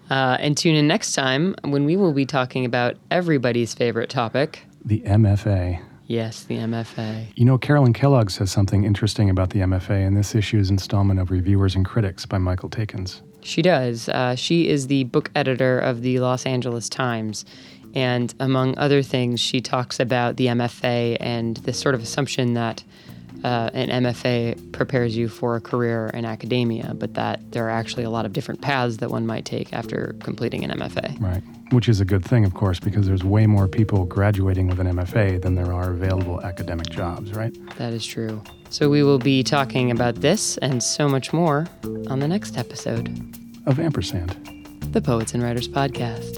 Uh, 0.09 0.37
and 0.39 0.55
tune 0.55 0.73
in 0.73 0.87
next 0.87 1.11
time 1.11 1.53
when 1.65 1.83
we 1.83 1.97
will 1.97 2.13
be 2.13 2.25
talking 2.25 2.63
about 2.63 2.95
everybody's 3.11 3.73
favorite 3.73 4.09
topic. 4.09 4.63
the 4.85 5.01
MFA. 5.01 5.81
Yes, 6.07 6.43
the 6.43 6.57
MFA. 6.57 7.27
You 7.35 7.43
know, 7.43 7.57
Carolyn 7.57 7.93
Kellogg 7.93 8.29
says 8.29 8.49
something 8.49 8.85
interesting 8.85 9.29
about 9.29 9.49
the 9.49 9.59
MFA 9.59 10.05
in 10.05 10.15
this 10.15 10.33
issue's 10.33 10.69
installment 10.69 11.19
of 11.19 11.31
Reviewers 11.31 11.75
and 11.75 11.85
Critics 11.85 12.25
by 12.25 12.37
Michael 12.37 12.69
Taeckens. 12.69 13.21
She 13.41 13.61
does. 13.61 14.07
Uh, 14.09 14.35
she 14.35 14.69
is 14.69 14.87
the 14.87 15.03
book 15.05 15.29
editor 15.35 15.79
of 15.79 16.01
the 16.01 16.19
Los 16.19 16.45
Angeles 16.45 16.87
Times. 16.87 17.45
And 17.93 18.33
among 18.39 18.77
other 18.77 19.01
things, 19.01 19.39
she 19.39 19.59
talks 19.59 19.99
about 19.99 20.37
the 20.37 20.47
MFA 20.47 21.17
and 21.19 21.57
this 21.57 21.79
sort 21.79 21.93
of 21.93 22.01
assumption 22.01 22.53
that 22.53 22.83
uh, 23.43 23.69
an 23.73 24.03
MFA 24.03 24.71
prepares 24.71 25.15
you 25.15 25.27
for 25.27 25.55
a 25.55 25.61
career 25.61 26.09
in 26.13 26.25
academia, 26.25 26.93
but 26.95 27.13
that 27.15 27.51
there 27.51 27.65
are 27.65 27.69
actually 27.69 28.03
a 28.03 28.09
lot 28.09 28.25
of 28.25 28.33
different 28.33 28.61
paths 28.61 28.97
that 28.97 29.09
one 29.09 29.25
might 29.25 29.45
take 29.45 29.73
after 29.73 30.15
completing 30.21 30.63
an 30.63 30.71
MFA. 30.79 31.19
Right. 31.19 31.43
Which 31.71 31.89
is 31.89 31.99
a 31.99 32.05
good 32.05 32.23
thing, 32.23 32.45
of 32.45 32.53
course, 32.53 32.79
because 32.79 33.07
there's 33.07 33.23
way 33.25 33.45
more 33.45 33.67
people 33.67 34.05
graduating 34.05 34.67
with 34.67 34.79
an 34.79 34.87
MFA 34.87 35.41
than 35.41 35.55
there 35.55 35.73
are 35.73 35.91
available 35.91 36.41
academic 36.41 36.89
jobs, 36.89 37.33
right? 37.33 37.53
That 37.77 37.91
is 37.93 38.05
true. 38.05 38.41
So 38.69 38.89
we 38.89 39.03
will 39.03 39.19
be 39.19 39.43
talking 39.43 39.91
about 39.91 40.15
this 40.15 40.57
and 40.59 40.81
so 40.81 41.09
much 41.09 41.33
more 41.33 41.67
on 42.09 42.19
the 42.19 42.27
next 42.27 42.57
episode, 42.57 43.09
Of 43.65 43.79
ampersand. 43.79 44.31
the 44.91 45.01
Poets 45.01 45.33
and 45.33 45.43
Writers 45.43 45.67
Podcast. 45.67 46.37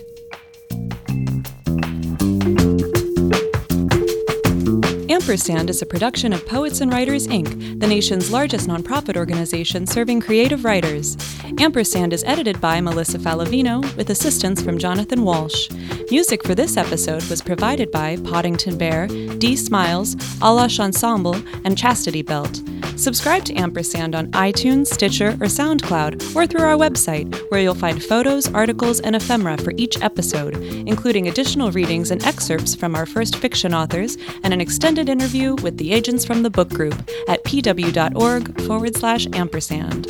Ampersand 5.30 5.70
is 5.70 5.84
a 5.84 5.86
production 5.86 6.34
of 6.34 6.44
Poets 6.48 6.82
and 6.82 6.92
Writers, 6.92 7.28
Inc., 7.28 7.80
the 7.80 7.86
nation's 7.86 8.32
largest 8.32 8.68
nonprofit 8.68 9.16
organization 9.16 9.86
serving 9.86 10.22
creative 10.22 10.66
writers. 10.66 11.16
Ampersand 11.60 12.14
is 12.14 12.24
edited 12.24 12.60
by 12.60 12.82
Melissa 12.82 13.20
Faliveno 13.20 13.96
with 13.96 14.10
assistance 14.10 14.60
from 14.60 14.80
Jonathan 14.80 15.24
Walsh. 15.24 15.70
Music 16.10 16.44
for 16.44 16.56
this 16.56 16.78
episode 16.78 17.24
was 17.26 17.44
provided 17.44 17.92
by 17.92 18.16
Poddington 18.24 18.76
Bear, 18.76 19.06
D. 19.38 19.56
Smiles, 19.56 20.16
Alash 20.42 20.80
Ensemble, 20.80 21.36
and 21.64 21.78
Chastity 21.78 22.24
Belt. 22.24 22.64
Subscribe 23.00 23.46
to 23.46 23.54
Ampersand 23.54 24.14
on 24.14 24.28
iTunes, 24.32 24.88
Stitcher, 24.88 25.30
or 25.30 25.48
SoundCloud, 25.48 26.36
or 26.36 26.46
through 26.46 26.64
our 26.64 26.76
website, 26.76 27.34
where 27.50 27.62
you'll 27.62 27.74
find 27.74 28.04
photos, 28.04 28.54
articles, 28.54 29.00
and 29.00 29.16
ephemera 29.16 29.58
for 29.58 29.72
each 29.78 30.02
episode, 30.02 30.56
including 30.86 31.30
additional 31.30 31.72
readings 31.72 32.12
and 32.12 32.22
excerpts 32.26 32.76
from 32.76 32.96
our 32.96 33.06
first 33.06 33.38
fiction 33.38 33.74
authors 33.74 34.18
and 34.44 34.54
an 34.54 34.60
extended 34.60 35.08
interview 35.08 35.56
with 35.56 35.78
the 35.78 35.94
agents 35.94 36.26
from 36.26 36.44
the 36.44 36.50
book 36.50 36.68
group 36.70 36.96
at 37.30 37.42
pw.org 37.46 38.62
forward 38.64 38.98
slash 38.98 39.28
ampersand. 39.32 40.06